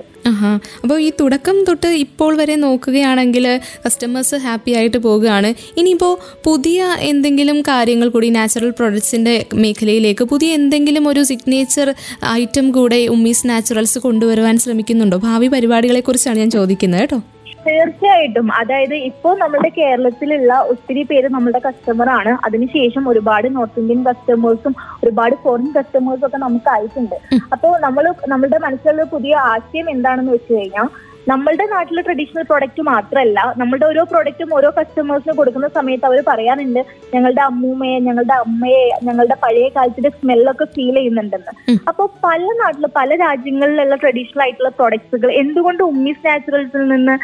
അപ്പോൾ 0.84 1.00
ഈ 1.00 1.10
തുടക്കം 1.20 1.64
തൊട്ട് 1.64 1.88
ഇപ്പോൾ 1.88 2.36
വരെ 2.36 2.56
നോക്കുകയാണെങ്കിൽ 2.56 3.60
കസ്റ്റമേഴ്സ് 3.86 4.36
ഹാപ്പി 4.36 4.72
ആയിട്ട് 4.72 4.98
പോവുകയാണ് 4.98 5.54
ഇനിയിപ്പോൾ 5.78 6.14
പുതിയ 6.44 6.98
എന്തെങ്കിലും 7.02 7.62
കാര്യങ്ങൾ 7.62 8.10
കൂടി 8.10 8.30
നാച്ചുറൽ 8.30 8.70
പ്രൊഡക്ട്സിന്റെ 8.70 9.46
മേഖലയിലേക്ക് 9.56 10.24
പുതിയ 10.24 10.56
എന്തെങ്കിലും 10.56 11.08
ഒരു 11.08 11.24
സിഗ്നേച്ചർ 11.24 11.90
ഐറ്റം 12.34 12.72
കൂടെ 12.72 13.08
ഉമ്മീസ് 13.08 13.48
നാച്ചുറൽസ് 13.50 14.00
കൊണ്ടുവരുവാൻ 14.00 14.58
ശ്രമിക്കുന്നുണ്ടോ? 14.58 15.18
ഭാവി 15.18 15.48
പരിപാടികളെക്കുറിച്ചാണ് 15.48 16.40
ഞാൻ 16.40 16.50
ചോദിക്കുന്നത് 16.50 17.02
കേട്ടോ. 17.02 17.20
തീർച്ചയായിട്ടും. 17.68 18.48
അതായത് 18.60 18.96
ഇപ്പോൾ 19.10 19.34
നമ്മുടെ 19.40 19.70
കേരളത്തിലുള്ള 19.78 20.54
ഒത്തിരി 20.72 21.04
പേര് 21.04 21.28
നമ്മുടെ 21.36 21.60
കസ്റ്റമർ 21.66 22.10
ആണ്. 22.10 22.32
അതിനുശേഷം 22.48 23.04
ഒരുപാട് 23.10 23.48
നോർത്ത് 23.56 23.82
ഇന്ത്യൻ 23.82 24.02
കസ്റ്റമേഴ്സും 24.10 24.76
ഒരുപാട് 25.04 25.36
ഫോറിൻ 25.44 25.70
കസ്റ്റമേഴ്സും 25.78 26.28
ഒക്കെ 26.28 26.40
നമുക്ക് 26.46 26.70
ആയിട്ടുണ്ട് 26.76 27.18
അപ്പോൾ 27.54 27.74
നമ്മൾ 27.86 28.06
നമ്മളുടെ 28.34 28.60
മനസ്സിലുള്ള 28.66 29.06
പുതിയ 29.16 29.36
ആശയം 29.54 29.90
എന്താണെന്ന് 29.96 30.32
വെച്ച് 30.32 30.54
കഴിഞ്ഞാൽ 30.54 30.90
നമ്മളുടെ 31.32 31.66
നാട്ടിലെ 31.72 32.02
ട്രഡീഷണൽ 32.08 32.44
പ്രോഡക്റ്റ് 32.50 32.82
മാത്രമല്ല 32.90 33.40
നമ്മളുടെ 33.60 33.86
ഓരോ 33.90 34.04
പ്രോഡക്റ്റും 34.12 34.50
ഓരോ 34.58 34.70
കസ്റ്റമേഴ്സിന് 34.78 35.34
കൊടുക്കുന്ന 35.40 35.68
സമയത്ത് 35.78 36.06
അവർ 36.10 36.20
പറയാറുണ്ട് 36.30 36.82
ഞങ്ങളുടെ 37.14 37.44
അമ്മൂമ്മയെ 37.48 37.98
ഞങ്ങളുടെ 38.08 38.36
അമ്മയെ 38.44 38.86
ഞങ്ങളുടെ 39.08 39.38
പഴയ 39.44 39.68
കാലത്തിന്റെ 39.76 40.12
സ്മെല്ലൊക്കെ 40.18 40.66
ഫീൽ 40.76 40.96
ചെയ്യുന്നുണ്ടെന്ന്. 41.00 41.54
അപ്പോൾ 41.92 42.08
പല 42.26 42.46
നാട്ടിലും 42.62 42.94
പല 43.00 43.10
രാജ്യങ്ങളിലുള്ള 43.26 43.98
ട്രഡീഷണൽ 44.04 44.44
ആയിട്ടുള്ള 44.46 44.72
പ്രോഡക്ട്സുകൾ 44.80 45.32
എന്തുകൊണ്ട് 45.44 45.84
ഉമ്മീസ് 45.92 46.26
നാച്ചുറൽസിൽ 46.28 46.86
നിന്ന് 46.94 47.16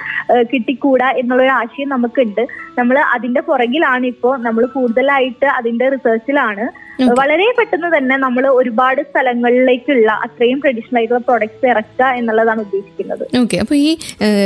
കിട്ടിക്കൂടാ 0.53 1.09
എന്നുള്ളൊരു 1.21 1.53
ആശയം 1.61 1.89
നമുക്കുണ്ട്. 1.95 2.43
നമ്മൾ 2.79 2.97
അതിന്റെ 3.15 3.43
പുറകിലാണ് 3.49 4.05
ഇപ്പോൾ 4.13 4.33
നമ്മൾ 4.47 4.63
കൂടുതലായിട്ട് 4.77 5.47
അതിന്റെ 5.59 5.87
റിസർച്ചിലാണ് 5.95 6.65
വളരെ 7.19 7.47
പെട്ടെന്ന് 7.57 7.89
തന്നെ 7.95 8.15
നമ്മൾ 8.23 8.43
ഒരുപാട് 8.59 9.01
സ്ഥലങ്ങളിലേക്കുള്ള 9.09 10.09
അത്രയും 10.25 10.57
ട്രഡീഷണൽ 10.63 10.97
ആയിട്ടുള്ള 10.99 11.21
പ്രോഡക്ട്സ് 11.27 11.65
ഇറക്കുക 11.71 12.09
എന്നുള്ളതാണ് 12.19 12.61
ഉദ്ദേശിക്കുന്നത്. 12.65 13.23
ഓക്കെ 13.41 13.57
അപ്പോൾ 13.63 13.77
ഈ 13.85 13.89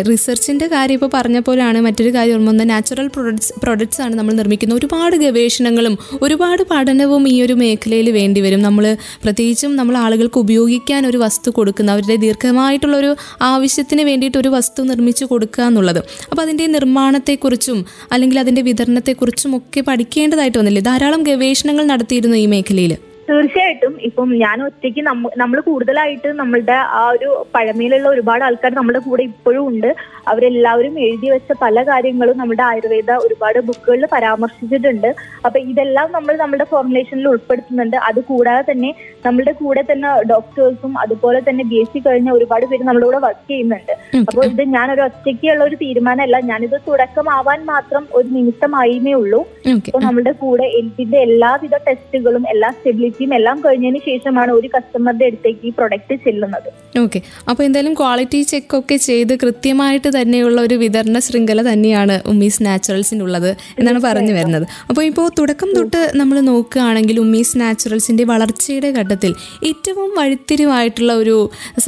റിസർച്ചിന്റെ 0.10 0.68
കാര്യം 0.74 0.96
ഇപ്പോൾ 1.00 1.12
പറഞ്ഞ 1.18 1.38
പോലെയാണ് 1.48 1.80
മറ്റൊരു 1.88 2.12
കാര്യം 2.18 2.36
ഓർമ്മ 2.38 2.50
വന്ന 2.54 2.66
നാച്ചുറൽ 2.72 3.08
പ്രോഡക്ട്സ് 3.16 3.54
പ്രൊഡക്ട്സ് 3.64 4.02
ആണ് 4.06 4.14
നമ്മൾ 4.20 4.34
നിർമ്മിക്കുന്നത് 4.40 4.78
ഒരുപാട് 4.80 5.16
ഗവേഷണങ്ങളും 5.24 5.98
ഒരുപാട് 6.28 6.64
പഠനവും 6.72 7.24
ഈ 7.34 7.36
ഒരു 7.46 7.56
മേഖലയിൽ 7.64 8.10
വേണ്ടി 8.20 8.42
വരും. 8.46 8.62
നമ്മൾ 8.68 8.86
പ്രത്യേകിച്ചും 9.26 9.74
നമ്മൾ 9.80 9.98
ആളുകൾക്ക് 10.04 10.40
ഉപയോഗിക്കാൻ 10.46 11.02
ഒരു 11.12 11.20
വസ്തു 11.26 11.50
കൊടുക്കുന്ന 11.58 11.92
അവരുടെ 11.96 12.18
ദീർഘമായിട്ടുള്ള 12.26 12.96
ഒരു 13.02 13.12
ആവശ്യത്തിന് 13.52 14.06
വേണ്ടിയിട്ട് 14.10 14.40
ഒരു 14.44 14.52
വസ്തു 14.58 14.82
നിർമ്മിച്ചു 14.92 15.26
കൊടുക്കുക 15.34 15.64
എന്നുള്ളത്. 15.70 16.02
അപ്പോൾ 16.30 16.44
അതിന്റെ 16.46 16.68
നിർമ്മാണത്തെക്കുറിച്ചും 16.78 17.80
അല്ലെങ്കിൽ 18.14 18.40
അതിന്റെ 18.44 18.62
വിതരണത്തെക്കുറിച്ചും 18.70 19.52
ഒക്കെ 19.60 19.84
പഠിക്കേണ്ടതായിട്ട് 19.92 20.58
വന്നില്ലേ? 20.62 20.84
ധാരാളം 20.90 21.22
ഗവേഷണങ്ങൾ 21.30 21.86
നടത്തിയിരുന്നു 21.94 22.37
ഈ 22.38 22.46
മേഖലയിൽ 22.46 22.94
തീർച്ചയായിട്ടും. 23.30 23.94
ഇപ്പം 24.08 24.30
ഞാൻ 24.42 24.58
ഒറ്റയ്ക്ക് 24.66 25.02
നമ്മൾ 25.42 25.58
കൂടുതലായിട്ട് 25.70 26.30
നമ്മളുടെ 26.42 26.78
ആ 27.00 27.02
ഒരു 27.16 27.30
പഴമയിലുള്ള 27.56 28.08
ഒരുപാട് 28.14 28.44
ആൾക്കാർ 28.48 28.72
നമ്മുടെ 28.80 29.00
കൂടെ 29.08 29.24
ഇപ്പോഴും 29.32 29.64
ഉണ്ട്. 29.72 29.90
അവരെല്ലാവരും 30.32 30.96
എഴുതി 31.06 31.28
വെച്ച 31.34 31.52
പല 31.64 31.84
കാര്യങ്ങളും 31.90 32.38
നമ്മുടെ 32.42 32.64
ആയുർവേദ 32.70 33.12
ഒരുപാട് 33.26 33.60
ബുക്കുകളിൽ 33.68 34.06
പരാമർശിച്ചിട്ടുണ്ട്. 34.14 35.10
അപ്പൊ 35.46 35.58
ഇതെല്ലാം 35.72 36.08
നമ്മൾ 36.18 36.34
നമ്മുടെ 36.44 36.68
ഫോർമുലേഷനിൽ 36.72 37.28
ഉൾപ്പെടുത്തുന്നുണ്ട്. 37.34 37.98
അത് 38.10 38.20
കൂടാതെ 38.32 38.64
തന്നെ 38.72 38.92
നമ്മുടെ 39.26 39.54
കൂടെ 39.62 39.84
തന്നെ 39.92 40.10
ഡോക്ടേഴ്സും 40.32 40.94
അതുപോലെ 41.04 41.42
തന്നെ 41.50 41.64
ബി 41.72 41.80
എസ് 41.84 41.94
സി 41.94 42.02
കഴിഞ്ഞ 42.08 42.30
ഒരുപാട് 42.38 42.66
പേര് 42.72 42.84
നമ്മുടെ 42.90 43.06
കൂടെ 43.10 43.22
വർക്ക് 43.28 43.46
ചെയ്യുന്നുണ്ട്. 43.52 43.94
അപ്പോൾ 44.30 44.44
ഇത് 44.54 44.64
ഞാൻ 44.76 44.88
ഒരു 44.96 45.02
ഒറ്റയ്ക്കുള്ള 45.08 45.64
ഒരു 45.70 45.78
തീരുമാനമല്ല. 45.84 46.40
ഞാനിത് 46.52 46.78
തുടക്കമാവാൻ 46.88 47.60
മാത്രം 47.74 48.06
ഒരു 48.20 48.28
നിമിത്തമായിമേ 48.38 49.16
ഉള്ളൂ. 49.22 49.42
അപ്പൊ 49.76 49.98
അപ്പോൾ 49.98 50.08
നമ്മുടെ 50.08 50.32
കൂടെ 50.42 50.66
എൽപിന്റെ 50.80 51.18
എല്ലാവിധ 51.28 51.76
ടെസ്റ്റുകളും 51.86 52.44
എല്ലാ 52.54 52.70
സ്റ്റെബിലിറ്റിയും 53.18 53.34
എല്ലാം 53.40 53.58
കഴിഞ്ഞതിന് 53.66 54.00
ശേഷമാണ് 54.08 54.52
ഒരു 54.58 54.68
കസ്റ്റമറുടെ 54.76 55.26
അടുത്തേക്ക് 55.30 55.64
ഈ 55.68 55.72
പ്രൊഡക്റ്റ് 55.78 56.16
ചെല്ലുന്നത്. 56.26 56.68
ഓക്കെ 57.04 57.20
അപ്പോൾ 57.50 57.64
എന്തായാലും 57.68 57.94
ക്വാളിറ്റി 58.02 58.40
ചെക്ക് 58.52 58.76
ഒക്കെ 58.80 58.98
ചെയ്ത് 59.08 59.34
കൃത്യമായിട്ട് 59.44 60.10
തന്നെയുള്ള 60.18 60.58
ഒരു 60.68 60.76
വിതരണ 60.84 61.18
ശൃംഖല 61.28 61.62
തന്നെയാണ് 61.70 62.16
ഉമ്മീസ് 62.32 62.62
നാച്ചുറൽസിനുള്ളത് 62.68 63.50
എന്നാണ് 63.80 64.00
പറഞ്ഞു 64.08 64.34
വരുന്നത്. 64.38 64.66
അപ്പോൾ 64.90 65.04
ഇപ്പോൾ 65.10 65.28
തുടക്കം 65.40 65.70
തൊട്ട് 65.78 66.02
നമ്മൾ 66.22 66.38
നോക്കുകയാണെങ്കിൽ 66.52 67.18
ഉമ്മീസ് 67.26 67.56
നാച്ചുറൽസിന്റെ 67.64 68.26
വളർച്ചയുടെ 68.34 68.92
ഘട്ടത്തിൽ 69.00 69.34
ഏറ്റവും 69.72 70.10
വഴിത്തിരിവായിട്ടുള്ള 70.20 71.14
ഒരു 71.24 71.38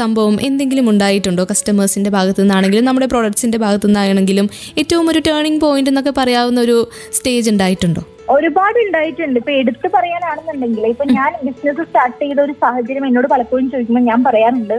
സംഭവം 0.01 0.37
എന്തെങ്കിലും 0.49 0.87
ഉണ്ടായിട്ടുണ്ടോ? 0.93 1.45
കസ്റ്റമേഴ്സിന്റെ 1.51 2.11
ഭാഗത്തു 2.17 2.41
നിന്നാണെങ്കിലും 2.45 2.87
നമ്മുടെ 2.89 3.09
പ്രൊഡക്ട്സിന്റെ 3.15 3.59
ഭാഗത്തു 3.65 3.87
നിന്നാണെങ്കിലും 3.89 4.47
ഏറ്റവും 4.83 5.05
ഒരു 5.13 5.21
ടേണിംഗ് 5.29 5.61
പോയിന്റ് 5.65 5.91
എന്നൊക്കെ 5.93 6.15
പറയാവുന്ന 6.21 6.59
ഒരു 6.67 6.77
സ്റ്റേജ് 7.17 7.49
ഉണ്ടായിട്ടുണ്ടോ? 7.53 8.03
ഒരുപാട് 8.35 8.77
ഉണ്ടായിട്ടുണ്ട് 8.85 9.37
ഇപ്പൊ 9.39 9.51
എടുത്തു 9.61 9.87
പറയാനാണെന്നുണ്ടെങ്കിൽ 9.95 10.83
ഇപ്പൊ 10.87 11.05
ഞാൻ 11.17 11.31
ബിസിനസ് 11.45 11.83
സ്റ്റാർട്ട് 11.87 12.19
ചെയ്ത 12.23 12.39
ഒരു 12.45 12.53
സാഹചര്യം 12.63 13.05
എന്നോട് 13.07 13.27
പലപ്പോഴും 13.33 13.67
ചോദിക്കുമ്പോൾ 13.71 14.05
ഞാൻ 14.09 14.19
പറയാറുണ്ട്. 14.27 14.75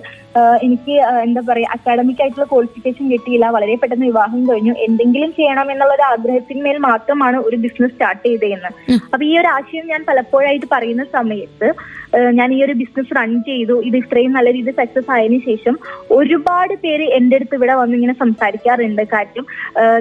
എനിക്ക് 0.67 0.95
എന്താ 1.27 1.41
പറയാ 1.47 1.69
അക്കാഡമിക് 1.75 2.21
ആയിട്ടുള്ള 2.23 2.47
ക്വാളിഫിക്കേഷൻ 2.51 3.05
കിട്ടിയില്ല. 3.13 3.47
വളരെ 3.57 3.77
പെട്ടെന്ന് 3.83 4.09
വിവാഹം 4.11 4.41
കഴിഞ്ഞു. 4.51 4.75
എന്തെങ്കിലും 4.87 5.31
ചെയ്യണം 5.39 5.71
എന്നുള്ള 5.73 5.95
ഒരു 5.99 6.05
ആഗ്രഹത്തിന്മേൽ 6.11 6.77
മാത്രമാണ് 6.89 7.39
ഒരു 7.47 7.57
ബിസിനസ് 7.65 7.95
സ്റ്റാർട്ട് 7.95 8.25
ചെയ്തതെന്ന് 8.27 8.71
അപ്പൊ 9.13 9.25
ഈ 9.31 9.33
ഒരു 9.41 9.49
ആശയം 9.57 9.87
ഞാൻ 9.93 10.03
പലപ്പോഴായിട്ട് 10.11 10.69
പറയുന്ന 10.75 11.07
സമയത്ത് 11.17 11.71
ഞാൻ 12.39 12.49
ഈ 12.55 12.57
ഒരു 12.67 12.75
ബിസിനസ് 12.79 13.15
റൺ 13.17 13.33
ചെയ്തു. 13.49 13.75
ഇത് 13.89 13.97
ഇത്രയും 14.03 14.33
നല്ല 14.37 14.49
രീതിയിൽ 14.57 14.77
സക്സസ് 14.79 15.11
ആയതിനു 15.17 15.41
ശേഷം 15.49 15.75
ഒരുപാട് 16.19 16.75
പേര് 16.85 17.05
എന്റെ 17.19 17.37
അടുത്ത് 17.39 17.57
ഇവിടെ 17.59 17.75
വന്ന് 17.81 17.95
ഇങ്ങനെ 17.99 18.15
സംസാരിക്കാറുണ്ട്. 18.23 19.03
കാര്യം 19.15 19.45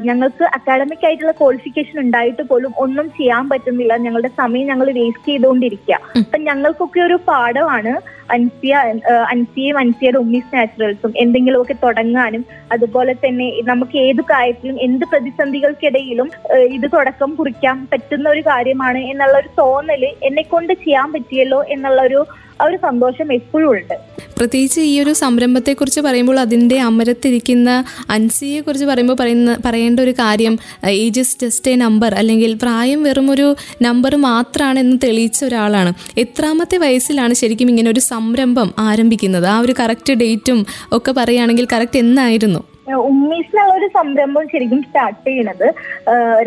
ഞങ്ങൾക്ക് 0.08 0.46
അക്കാഡമിക് 0.58 1.06
ആയിട്ടുള്ള 1.10 1.34
ക്വാളിഫിക്കേഷൻ 1.42 1.98
ഉണ്ടായിട്ട് 2.06 2.46
പോലും 2.52 2.72
ഒന്നും 2.86 3.10
ചെയ്യാൻ 3.20 3.44
പറ്റുന്നില്ല. 3.52 3.94
ഞങ്ങളുടെ 4.06 4.32
സമയം 4.42 4.68
ഞങ്ങൾ 4.72 4.90
വേസ്റ്റ് 5.00 5.28
ചെയ്തുകൊണ്ടിരിക്കുക 5.32 6.00
അപ്പൊ 6.24 6.40
ഞങ്ങൾക്കൊക്കെ 6.50 7.02
ഒരു 7.10 7.20
പാഠമാണ് 7.30 7.94
അൻസിയ 8.30 8.74
അൻസിയും 9.30 9.78
അൻസിയയുടെ 9.78 10.20
ഉമ്മീസ് 10.20 10.50
നാച്ചുറൽസും 10.54 11.14
എന്തെങ്കിലുമൊക്കെ 11.16 11.76
തുടങ്ങാനും 11.84 12.44
അതുപോലെ 12.72 13.14
തന്നെ 13.14 13.48
നമുക്ക് 13.64 13.98
ഏത് 14.00 14.22
കാര്യത്തിലും 14.30 14.78
എന്ത് 14.82 15.06
പ്രതിസന്ധികൾക്കിടയിലും 15.12 16.30
ഇത് 16.70 16.88
തുടക്കം 16.94 17.32
കുറിക്കാൻ 17.36 17.80
പറ്റുന്ന 17.92 18.28
ഒരു 18.30 18.44
കാര്യമാണ് 18.48 19.02
എന്നുള്ള 19.12 19.38
ഒരു 19.38 19.52
തോന്നൽ 19.58 20.06
എന്നെ 20.24 20.44
കൊണ്ട് 20.44 20.74
ചെയ്യാൻ 20.74 21.10
പറ്റിയല്ലോ 21.12 21.62
എന്നുള്ള 21.68 22.02
ഒരു 22.02 22.22
ആ 22.62 22.66
ഒരു 22.66 22.78
സന്തോഷം 22.78 23.34
എപ്പോഴും 23.34 23.72
ഉണ്ട്. 23.72 23.94
പ്രത്യേകിച്ച് 24.38 24.82
ഈ 24.82 25.02
ഒരു 25.02 25.14
സംരംഭത്തെ 25.14 25.74
കുറിച്ച് 25.74 26.02
പറയുമ്പോൾ 26.02 26.40
അതിന്റെ 26.40 26.80
അമരത്തിരിക്കുന്ന 26.80 27.86
അൻസിയെ 28.10 28.62
കുറിച്ച് 28.62 28.86
പറയുമ്പോൾ 28.86 29.14
പറയുന്ന 29.14 29.58
പറയേണ്ട 29.66 30.00
ഒരു 30.00 30.12
കാര്യം 30.12 30.60
age 30.86 31.20
is 31.20 31.38
just 31.42 31.72
a 31.72 31.76
number 31.76 32.14
അല്ലെങ്കിൽ 32.14 32.54
പ്രായം 32.56 33.04
വെറും 33.04 33.32
ഒരു 33.32 33.56
നമ്പർ 33.82 34.16
മാത്രമാണെന്ന് 34.16 34.98
തെളിയിച്ച 35.04 35.46
ഒരാളാണ്. 35.46 35.94
എത്രാമത്തെ 36.18 36.78
വയസ്സിലാണ് 36.78 37.34
ശരിക്കും 37.34 37.70
ഇങ്ങനെ 37.70 37.92
ഒരു 37.92 38.00
സംരംഭം 38.00 38.74
ആരംഭിക്കുന്നത്? 38.80 39.46
ആ 39.46 39.60
ഒരു 39.60 39.76
കറക്റ്റ് 39.80 40.14
ഡേറ്റും 40.14 40.66
ഒക്കെ 40.92 41.12
പറയുകയാണെങ്കിൽ 41.12 41.68
കറക്റ്റ് 41.74 42.00
എന്നായിരുന്നു? 42.00 42.69
ഉമ്മീസ് 42.94 43.64
ഒരു 43.76 43.88
സംരംഭം 43.98 44.46
ശരിക്കും 44.52 44.82
സ്റ്റാർട്ട് 44.84 45.28
ചെയ്യണത്. 45.28 45.68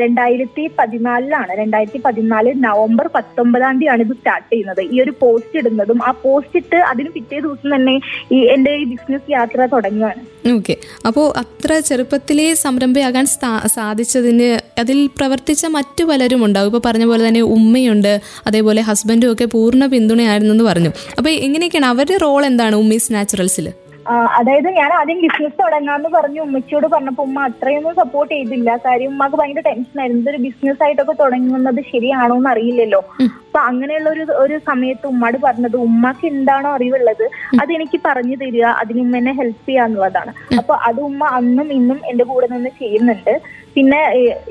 രണ്ടായിരത്തി 0.02 0.70
പതിനാലിലാണ്. 0.78 1.52
രണ്ടായിരത്തി 1.60 2.00
പതിനാല് 2.04 2.52
നവംബർ 2.64 3.06
പത്തൊമ്പതാം 3.14 3.74
തീയതിയാണ് 3.80 4.02
ഇത് 4.02 4.14
സ്റ്റാർട്ട് 4.16 4.52
ചെയ്യുന്നത്. 4.52 4.80
ഈ 4.94 5.00
ഒരു 5.00 5.12
പോസ്റ്റ് 5.20 5.58
ഇടുന്നതും 5.58 6.00
ആ 6.04 6.10
പോസ്റ്റ് 6.22 6.56
ഇട്ട് 6.56 6.76
അതിന് 6.76 7.08
പിറ്റേ 7.08 7.40
ദിവസം 7.40 7.76
തന്നെ 7.76 8.00
ഈ 8.32 8.38
എന്റെ 8.54 8.74
ഈ 8.74 8.84
ബിസിനസ് 8.84 9.30
യാത്ര 9.30 9.68
തുടങ്ങുകയാണ് 9.72 10.22
ഓക്കെ 10.54 10.76
അപ്പോൾ 11.06 11.26
അത്ര 11.38 11.78
ചെറുപ്പത്തിലെ 11.78 12.54
സംരംഭയാകാൻ 12.54 13.26
സാധിച്ചതിന് 13.66 14.48
അതിൽ 14.80 15.06
പ്രവർത്തിച്ച 15.06 15.66
മറ്റു 15.66 16.04
പലരും 16.04 16.44
ഉണ്ടാവും. 16.44 16.66
ഇപ്പോൾ 16.66 16.82
പറഞ്ഞ 16.88 17.04
പോലെ 17.04 17.28
തന്നെ 17.28 17.40
ഉമ്മയുണ്ട് 17.40 18.20
അതേപോലെ 18.46 18.82
ഹസ്ബൻഡും 18.82 19.32
ഒക്കെ 19.32 19.44
പൂർണ 19.44 19.86
പിന്തുണയായിരുന്നു 19.86 20.54
എന്ന് 20.54 20.64
പറഞ്ഞു. 20.64 20.90
അപ്പോൾ 21.18 21.30
എങ്ങനെയൊക്കെയാണ്? 21.30 21.86
അവരുടെ 21.86 22.16
റോൾ 22.16 22.46
എന്താണ് 22.46 22.76
ഉമ്മീസ് 22.76 23.14
നാച്ചുറൽസിൽ 23.14 23.68
അതായത് 24.08 24.68
ഞാൻ 24.68 24.92
ആദ്യം 24.92 25.20
ബിസിനസ് 25.20 25.62
തുടങ്ങാന്ന് 25.62 26.08
പറഞ്ഞു. 26.08 26.40
ഉമ്മച്ചിയോട് 26.40 26.86
പറഞ്ഞപ്പോ 26.86 27.22
ഉമ്മ 27.22 27.44
അത്രയൊന്നും 27.44 27.94
സപ്പോർട്ട് 27.94 28.34
ചെയ്തില്ല. 28.34 28.76
കാര്യം 28.76 29.08
ഉമ്മക്ക് 29.08 29.36
ഭയങ്കര 29.36 29.60
ടെൻഷൻ 29.60 30.00
ആയിരുന്നു. 30.00 30.22
ഇതൊരു 30.22 30.36
ബിസിനസ് 30.36 30.82
ആയിട്ടൊക്കെ 30.82 31.12
തുടങ്ങുന്നത് 31.12 31.80
ശരിയാണോ 31.92 32.36
എന്ന് 32.36 32.50
അറിയില്ലല്ലോ 32.50 33.04
അപ്പൊ 33.52 33.62
അങ്ങനെയുള്ള 33.70 34.08
ഒരു 34.14 34.24
ഒരു 34.42 34.56
സമയത്ത് 34.68 35.06
ഉമ്മാട് 35.10 35.36
പറഞ്ഞത് 35.42 35.74
ഉമ്മക്ക് 35.86 36.24
എന്താണോ 36.32 36.68
അറിവുള്ളത് 36.76 37.24
അതെനിക്ക് 37.62 37.98
പറഞ്ഞു 38.06 38.36
തരിക 38.42 38.66
അതിന് 38.82 39.02
എന്നെ 39.18 39.32
ഹെൽപ്പ് 39.40 39.66
ചെയ്യുക 39.66 39.88
എന്നുള്ളതാണ്. 39.88 40.32
അപ്പൊ 40.60 40.74
അത് 40.88 41.00
ഉമ്മ 41.08 41.24
അന്നും 41.38 41.68
ഇന്നും 41.78 41.98
എന്റെ 42.10 42.24
കൂടെ 42.30 42.46
നിന്ന് 42.52 42.70
ചെയ്യുന്നുണ്ട്. 42.78 43.34
പിന്നെ 43.74 44.00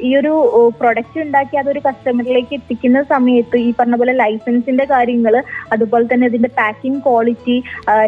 ഈ 0.07 0.11
ഒരു 0.19 0.33
പ്രൊഡക്റ്റ് 0.79 1.19
ഉണ്ടാക്കി 1.25 1.55
അതൊരു 1.61 1.81
കസ്റ്റമറിലേക്ക് 1.87 2.53
എത്തിക്കുന്ന 2.59 3.01
സമയത്ത് 3.13 3.57
ഈ 3.65 3.67
പറഞ്ഞ 3.79 3.97
പോലെ 4.01 4.15
ലൈസൻസിന്റെ 4.21 4.85
കാര്യങ്ങൾ 4.93 5.35
അതുപോലെ 5.73 6.05
തന്നെ 6.13 6.29
ഇതിന്റെ 6.31 6.51
പാക്കിംഗ് 6.61 7.03
ക്വാളിറ്റി 7.07 7.57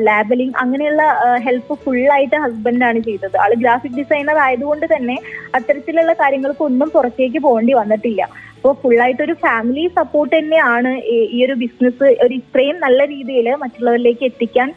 ലാബലിംഗ് 0.08 0.58
അങ്ങനെയുള്ള 0.64 1.04
ഹെൽപ്പ് 1.48 1.76
ഫുള്ളായിട്ട് 1.84 2.38
ഹസ്ബൻഡാണ് 2.46 3.02
ചെയ്തത്. 3.10 3.38
ആൾ 3.44 3.54
ഗ്രാഫിക് 3.66 4.00
ഡിസൈനർ 4.02 4.40
ആയതുകൊണ്ട് 4.48 4.88
തന്നെ 4.96 5.18
അത്തരത്തിലുള്ള 5.58 6.14
കാര്യങ്ങൾക്ക് 6.24 6.66
ഒന്നും 6.72 6.90
പുറത്തേക്ക് 6.98 7.42
പോകേണ്ടി 7.48 7.76
വന്നിട്ടില്ല. 7.82 8.24
അപ്പോൾ 8.64 8.84
ഫുള്ളായിട്ട് 8.84 9.24
ഒരു 9.24 9.34
ഫാമിലി 9.34 9.90
സപ്പോർട്ട് 9.96 10.36
തന്നെയാണ് 10.38 11.02
ഈ- 11.08 11.46
ഒരു 11.46 11.54
ബിസിനസ് 11.54 12.04
ഒരു 12.04 12.34
ഇത്രയും 12.34 12.80
നല്ല 12.80 13.06
രീതിയിൽ 13.06 13.56
മറ്റുള്ളവരിലേക്ക് 13.56 14.24
എത്തിക്കാൻ 14.24 14.74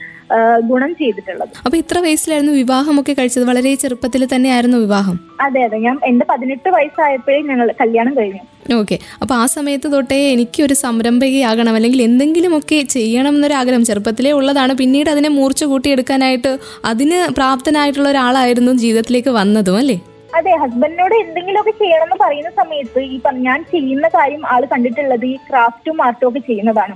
ഗുണം 0.66 0.94
ചെയ്തിട്ടുള്ളത്. 0.94 1.49
അപ്പൊ 1.66 1.79
ഇത്ര 1.79 1.99
വയസ്സിലായിരുന്നു 1.99 2.53
വിവാഹമൊക്കെ 2.53 3.12
കഴിച്ചത്. 3.12 3.44
വളരെ 3.44 3.75
ചെറുപ്പത്തിൽ 3.75 4.29
തന്നെയായിരുന്നു 4.35 4.79
വിവാഹം. 4.79 5.20
അതെ 5.40 5.62
അതെ. 5.62 5.79
ഞാൻ 5.79 5.99
എന്റെ 6.05 6.27
പതിനെട്ട് 6.31 6.68
വയസ്സായപ്പോഴേ 6.68 7.42
ഞങ്ങൾ 7.42 7.75
കല്യാണം 7.81 8.16
കഴിഞ്ഞു. 8.16 8.75
ഓക്കെ. 8.75 8.99
അപ്പൊ 9.22 9.35
ആ 9.35 9.46
സമയത്ത് 9.46 9.92
തൊട്ടേ 9.92 10.33
എനിക്ക് 10.33 10.62
ഒരു 10.62 10.75
സംരംഭകയാകണം 10.75 11.75
അല്ലെങ്കിൽ 11.75 12.03
എന്തെങ്കിലുമൊക്കെ 12.03 12.83
ചെയ്യണം 12.83 13.35
എന്നൊരാഗ്രഹം 13.35 13.85
ചെറുപ്പത്തിലേ 13.85 14.31
ഉള്ളതാണ്. 14.31 14.75
പിന്നീട് 14.75 15.11
അതിനെ 15.11 15.29
മൂർച്ച 15.29 15.64
കൂട്ടിയെടുക്കാനായിട്ട് 15.64 16.59
അതിന് 16.85 17.35
പ്രാപ്തനായിട്ടുള്ള 17.35 18.09
ഒരാളായിരുന്നു 18.09 18.72
ജീവിതത്തിലേക്ക് 18.72 19.29
വന്നതും 19.29 19.77
അല്ലേ? 19.77 20.01
അതെ 20.37 20.53
ഹസ്ബൻഡിനോട് 20.62 21.14
എന്തെങ്കിലുമൊക്കെ 21.14 21.72
ചെയ്യണം 21.81 22.05
എന്ന് 22.07 22.16
പറയുന്ന 22.22 22.51
സമയത്ത് 22.61 23.01
ഈ 23.14 23.16
ഞാൻ 23.46 23.59
ചെയ്യുന്ന 23.72 24.07
കാര്യം 24.16 24.42
ആൾ 24.53 24.62
കണ്ടിട്ടുള്ളത് 24.72 25.27
ഈ 25.27 25.35
ക്രാഫ്റ്റും 25.49 25.99
ആർട്ടും 26.07 26.29
ഒക്കെ 26.29 26.40
ചെയ്യുന്നതാണ്. 26.49 26.94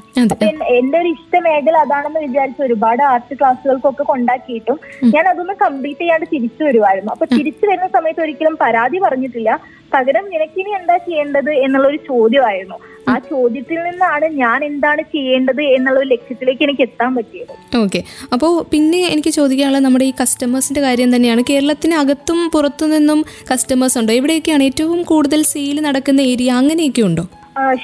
എന്റെ 0.78 0.96
ഒരു 1.02 1.10
ഇഷ്ട 1.16 1.42
മേഖല 1.46 1.76
അതാണെന്ന് 1.86 2.20
വിചാരിച്ച് 2.26 2.62
ഒരുപാട് 2.68 3.02
ആർട്ട് 3.12 3.34
ക്ലാസ്സുകൾക്കൊക്കെ 3.40 4.06
കൊണ്ടാക്കിയിട്ടും 4.12 4.78
ഞാൻ 5.14 5.26
അതൊന്നും 5.32 5.58
കംപ്ലീറ്റ് 5.64 6.02
ചെയ്യാണ്ട് 6.02 6.26
തിരിച്ചു 6.34 6.64
വരുമായിരുന്നു 6.68 7.12
അപ്പൊ 7.16 7.28
തിരിച്ചു 7.36 7.64
വരുന്ന 7.70 7.88
സമയത്ത് 7.96 8.24
ഒരിക്കലും 8.26 8.56
പരാതി 8.64 9.00
പറഞ്ഞിട്ടില്ല. 9.06 9.50
പകരം 9.92 10.24
നിനക്കിനി 10.32 10.70
എന്താ 10.78 10.96
ചെയ്യേണ്ടത് 11.06 11.52
എന്നുള്ള 11.64 11.86
ഒരു 11.88 11.98
ചോദ്യമായിരുന്നു. 12.10 12.76
ആ 13.08 13.18
ചോദ്യത്തിൽ 13.18 13.78
നിന്നാണ് 13.82 14.24
ഞാൻ 14.24 14.64
എന്താണ് 14.64 15.02
ചെയ്യേണ്ടത് 15.02 15.62
എന്നുള്ള 15.62 16.00
ഒരു 16.00 16.08
ലക്ഷ്യത്തിലേക്ക് 16.08 16.62
എനിക്ക് 16.62 16.80
എത്താൻ 16.80 17.14
പറ്റിയത്. 17.14 17.76
ഓക്കെ. 17.76 18.02
അപ്പോൾ 18.32 18.64
പിന്നെ 18.72 19.00
എനിക്ക് 19.06 19.28
ചോദിക്കാനുള്ള 19.28 19.78
നമ്മുടെ 19.78 20.04
ഈ 20.04 20.12
കസ്റ്റമേഴ്സിന്റെ 20.20 20.80
കാര്യം 20.80 21.16
തന്നെയാണ്. 21.16 21.44
കേരളത്തിന് 21.50 21.94
അകത്തും 21.94 22.50
പുറത്തു 22.54 22.84
നിന്നും 22.84 23.24
കസ്റ്റമേഴ്സ് 23.52 23.98
ഉണ്ടോ? 23.98 24.12
എവിടെയൊക്കെയാണ് 24.12 24.62
ഏറ്റവും 24.62 25.02
കൂടുതൽ 25.02 25.42
സെയിൽ 25.42 25.80
നടക്കുന്ന 25.80 26.20
ഏരിയ 26.20 26.50
അങ്ങനെയൊക്കെ 26.50 27.02
ഉണ്ടോ? 27.02 27.26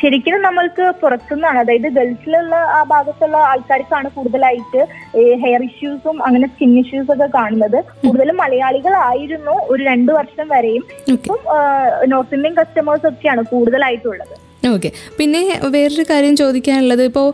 ശരിക്കും 0.01 0.43
നമ്മൾക്ക് 0.43 0.93
പുറത്തുനിന്നാണ്. 1.01 1.59
അതായത് 1.59 1.89
ഗൾഫിലുള്ള 1.97 2.55
ആ 2.55 2.83
ഭാഗത്തുള്ള 2.83 3.37
ആൾക്കാർക്കാണ് 3.37 4.11
കൂടുതലായിട്ട് 4.11 4.87
ഹെയർ 5.43 5.63
ഇഷ്യൂസും 5.63 6.27
അങ്ങനെ 6.27 6.47
സ്കിൻ 6.47 6.79
ഇഷ്യൂസ് 6.79 7.13
ഒക്കെ 7.13 7.27
കാണുന്നത്. 7.35 7.85
കൂടുതലും 8.07 8.37
മലയാളികളായിരുന്നു 8.37 9.51
ഒരു 9.51 9.83
രണ്ടു 9.85 10.13
വർഷം 10.13 10.49
വരെയും. 10.49 10.85
ഇപ്പം 11.09 11.39
നോർത്ത് 12.11 12.35
ഇന്ത്യൻ 12.35 12.55
കസ്റ്റമേഴ്സ് 12.55 13.07
ഒക്കെയാണ് 13.07 13.45
കൂടുതലായിട്ടുള്ളത്. 13.53 14.46
ഓക്കെ 14.75 14.91
പിന്നെ 15.19 15.61
വേറൊരു 15.65 16.05
കാര്യം 16.11 16.37
ചോദിക്കാനുള്ളത്. 16.37 17.03
ഇപ്പോൾ 17.03 17.27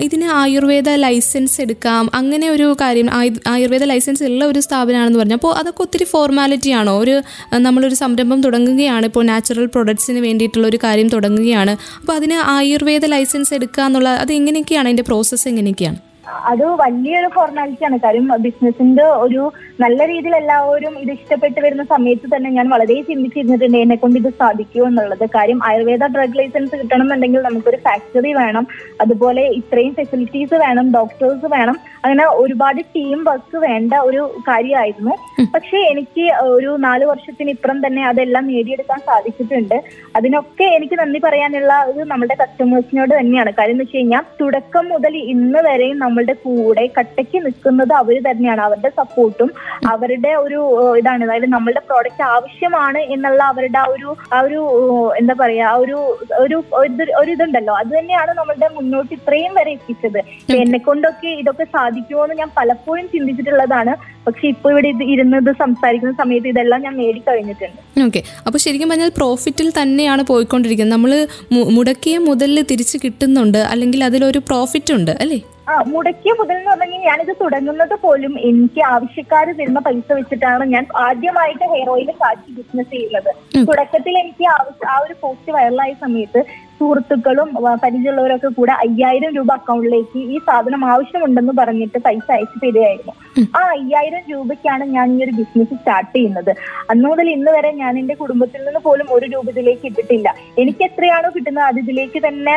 ഇതിന് 0.00 0.26
ആയുർവേദ 0.32 0.88
ലൈസൻസ് 0.88 1.60
എടുക്കാം. 1.60 2.10
അങ്ങനെ 2.14 2.50
ഒരു 2.50 2.76
കാര്യം 2.80 3.08
ആയുർവേദ 3.46 3.84
ലൈസൻസ് 3.84 4.22
ഉള്ള 4.22 4.44
ഒരു 4.44 4.60
സ്ഥാപനമാണെന്ന് 4.60 5.18
പറഞ്ഞു. 5.18 5.34
അപ്പോൾ 5.34 5.52
അതൊക്കെ 5.54 5.82
ഒത്തിരി 5.82 6.04
ഫോർമാലിറ്റി 6.04 6.70
ആണോ? 6.70 6.94
ഒരു 7.00 7.22
നമ്മളൊരു 7.56 7.94
സംരംഭം 7.94 8.40
തുടങ്ങുകയാണ്. 8.40 9.04
ഇപ്പോൾ 9.06 9.24
നാച്ചുറൽ 9.24 9.66
പ്രൊഡക്ട്സിന് 9.66 10.18
വേണ്ടിയിട്ടുള്ള 10.18 10.66
ഒരു 10.68 10.80
കാര്യം 10.84 11.08
തുടങ്ങുകയാണ്. 11.08 11.76
അപ്പോൾ 12.00 12.12
അതിന് 12.12 12.38
ആയുർവേദ 12.56 13.04
ലൈസൻസ് 13.04 13.54
എടുക്കുക 13.54 13.82
എന്നുള്ള 13.82 14.08
അത് 14.08 14.32
എങ്ങനെയൊക്കെയാണ്? 14.32 14.88
അതിന്റെ 14.88 15.02
പ്രോസസ്സ് 15.02 15.48
എങ്ങനെയൊക്കെയാണ്? 15.48 16.00
അത് 16.44 16.64
വലിയൊരു 16.80 17.28
ഫോർമാലിറ്റി 17.34 17.84
ആണ്. 17.84 17.96
കാര്യം 18.04 18.28
ബിസിനസിന്റെ 18.40 19.04
ഒരു 19.04 19.52
നല്ല 19.82 20.00
രീതിയിൽ 20.06 20.34
എല്ലാവരും 20.36 20.98
ഇത് 21.02 21.10
ഇഷ്ടപ്പെട്ട് 21.12 21.60
വരുന്ന 21.64 21.84
സമയത്ത് 21.84 22.26
തന്നെ 22.34 22.50
ഞാൻ 22.50 22.66
വളരെ 22.72 22.96
ചിന്തിച്ചിരുന്നിട്ടുണ്ട് 23.08 23.78
എന്നെ 23.78 23.96
കൊണ്ട് 23.96 24.18
ഇത് 24.20 24.28
സാധിക്കുമോ 24.42 24.84
എന്നുള്ളത്. 24.86 25.24
കാര്യം 25.36 25.60
ആയുർവേദ 25.68 26.06
ഡ്രഗ് 26.14 26.38
ലൈസൻസ് 26.38 26.74
കിട്ടണമെന്നുണ്ടെങ്കിൽ 26.80 27.40
നമുക്കൊരു 27.42 27.76
ഫാക്ടറി 27.76 28.32
വേണം. 28.32 28.66
അതുപോലെ 29.00 29.44
ഇത്രയും 29.60 29.94
ഫെസിലിറ്റീസ് 29.94 30.54
വേണം 30.64 30.86
ഡോക്ടേഴ്സ് 30.92 31.48
വേണം. 31.56 31.76
അങ്ങനെ 32.04 32.24
ഒരുപാട് 32.42 32.80
ടീം 32.96 33.18
വർക്ക് 33.28 33.56
വേണ്ട 33.66 33.92
ഒരു 34.08 34.22
കാര്യമായിരുന്നു. 34.48 35.14
പക്ഷെ 35.54 35.78
എനിക്ക് 35.92 36.24
ഒരു 36.56 36.70
നാല് 36.86 37.04
വർഷത്തിന് 37.04 37.50
ഇപ്പുറം 37.50 37.86
തന്നെ 37.86 38.06
അതെല്ലാം 38.06 38.46
നേടിയെടുക്കാൻ 38.46 39.00
സാധിച്ചിട്ടുണ്ട്. 39.10 39.76
അതിനൊക്കെ 40.16 40.64
എനിക്ക് 40.76 40.98
നന്ദി 41.02 41.22
പറയാനുള്ള 41.26 41.72
ഒരു 41.90 42.04
നമ്മുടെ 42.12 42.36
കസ്റ്റമേഴ്സിനോട് 42.42 43.14
തന്നെയാണ്. 43.18 43.52
കാര്യം 43.58 43.76
എന്ന് 43.76 43.84
വെച്ച് 43.84 43.98
കഴിഞ്ഞാൽ 43.98 44.24
തുടക്കം 44.40 44.88
മുതൽ 44.94 45.16
ഇന്ന് 45.34 45.62
വരെയും 45.68 45.98
നമ്മളുടെ 45.98 46.36
കൂടെ 46.46 46.86
കട്ടയ്ക്ക് 46.98 47.38
നിൽക്കുന്നത് 47.46 47.94
അവർ 48.02 48.16
തന്നെയാണ്. 48.30 48.60
അവരുടെ 48.60 48.92
സപ്പോർട്ടും 49.00 49.50
അവരുടെ 49.86 50.28
ഒരു 50.28 50.94
ഇതാണ്. 50.98 51.24
അതായത് 51.24 51.46
നമ്മളുടെ 51.46 51.80
പ്രോഡക്റ്റ് 51.80 52.22
ആവശ്യമാണ് 52.22 52.98
എന്നുള്ള 52.98 53.42
അവരുടെ 53.44 53.78
ആ 53.78 53.84
ഒരു 53.84 54.16
ആ 54.32 54.40
ഒരു 54.40 54.70
എന്താ 55.18 55.34
പറയാ 55.40 55.72
ഒരു 55.72 56.18
ഒരു 56.38 56.64
ഒരു- 56.72 57.30
ഇതുണ്ടല്ലോ. 57.30 57.74
അത് 57.74 57.86
തന്നെയാണ് 57.98 58.30
നമ്മളുടെ 58.30 58.68
മുന്നോട്ട് 58.68 59.14
ഇത്രയും 59.14 59.54
വരെ 59.54 59.72
എത്തിച്ചത്. 59.72 60.18
എന്നെ 60.56 60.78
കൊണ്ടൊക്കെ 60.78 61.28
ഇതൊക്കെ 61.28 61.64
സാധിക്കുമോ 61.64 62.24
എന്ന് 62.24 62.36
ഞാൻ 62.36 62.50
പലപ്പോഴും 62.56 63.06
ചിന്തിച്ചിട്ടുള്ളതാണ്. 63.06 63.96
പക്ഷെ 64.26 64.48
ഇപ്പൊ 64.48 64.70
ഇവിടെ 64.70 64.88
ഇത് 64.88 65.02
ഇരുന്നത് 65.02 65.54
സംസാരിക്കുന്ന 65.58 66.14
സമയത്ത് 66.14 66.48
ഇതെല്ലാം 66.48 66.82
ഞാൻ 66.82 66.96
നേടിക്കഴിഞ്ഞിട്ടുണ്ട്. 66.96 68.04
ഓക്കെ. 68.04 68.22
അപ്പൊ 68.46 68.58
ശരിക്കും 68.58 68.88
പറഞ്ഞാൽ 68.88 69.10
പ്രോഫിറ്റിൽ 69.16 69.72
തന്നെയാണ് 69.82 70.22
പോയിക്കൊണ്ടിരിക്കുന്നത്. 70.22 70.94
നമ്മൾ 70.94 71.26
മുടക്കിയ 71.52 72.18
മുതൽ 72.18 72.62
തിരിച്ചു 72.62 72.98
കിട്ടുന്നുണ്ട്. 73.04 73.58
അല്ലെങ്കിൽ 73.58 74.04
അതിലൊരു 74.04 74.38
പ്രോഫിറ്റ് 74.38 74.94
ഉണ്ട് 74.94 75.10
അല്ലേ? 75.10 75.40
ആ 75.66 75.74
മുടക്കിയ 75.86 76.32
മുതൽ 76.38 76.56
എന്ന് 76.56 76.70
പറഞ്ഞാൽ 76.70 77.02
ഞാനിത് 77.06 77.32
തുടങ്ങുന്നത് 77.40 77.94
പോലും 78.02 78.32
എനിക്ക് 78.48 78.80
ആവശ്യക്കാർ 78.90 79.46
തരുന്ന 79.52 79.80
പൈസ 79.86 80.08
വെച്ചിട്ടാണ് 80.12 80.64
ഞാൻ 80.72 80.84
ആദ്യമായിട്ട് 81.04 81.64
ഹെയർ 81.72 81.88
ഓയിൽ 81.90 82.10
കാച്ചി 82.20 82.50
ബിസിനസ് 82.56 82.90
ചെയ്യുന്നത്. 82.90 83.30
തുടക്കത്തിൽ 83.68 84.14
എനിക്ക് 84.18 84.46
ആ 84.86 84.96
ഒരു 85.04 85.14
പോസ്റ്റ് 85.22 85.52
വൈറലായ 85.56 85.92
സമയത്ത് 86.04 86.40
സുഹൃത്തുക്കളും 86.78 87.48
പരിചയമുള്ളവരൊക്കെ 87.82 88.50
കൂടെ 88.58 88.72
അയ്യായിരം 88.84 89.30
രൂപ 89.38 89.50
അക്കൗണ്ടിലേക്ക് 89.58 90.20
ഈ 90.34 90.38
സാധനം 90.48 90.82
ആവശ്യമുണ്ടെന്ന് 90.92 91.54
പറഞ്ഞിട്ട് 91.60 91.98
പൈസ 92.06 92.26
അയച്ചു 92.36 92.58
തരികയായിരുന്നു. 92.64 93.12
ആ 93.58 93.60
അയ്യായിരം 93.76 94.22
രൂപയ്ക്കാണ് 94.32 94.84
ഞാൻ 94.96 95.06
ഈ 95.14 95.18
ഒരു 95.26 95.32
ബിസിനസ് 95.38 95.74
സ്റ്റാർട്ട് 95.80 96.12
ചെയ്യുന്നത്. 96.16 96.50
അന്ന് 96.92 97.06
മുതൽ 97.10 97.28
ഇന്ന് 97.36 97.50
വരെ 97.56 97.70
ഞാൻ 97.82 97.92
എന്റെ 98.00 98.14
കുടുംബത്തിൽ 98.22 98.60
നിന്ന് 98.66 98.80
പോലും 98.86 99.06
ഒരു 99.16 99.26
രൂപ 99.34 99.46
ഇതിലേക്ക് 99.54 99.86
ഇട്ടിട്ടില്ല. 99.90 100.28
എനിക്ക് 100.62 100.82
എത്രയാണോ 100.88 101.30
കിട്ടുന്നത് 101.36 101.66
അത് 101.70 101.78
ഇതിലേക്ക് 101.84 102.20
തന്നെ 102.26 102.56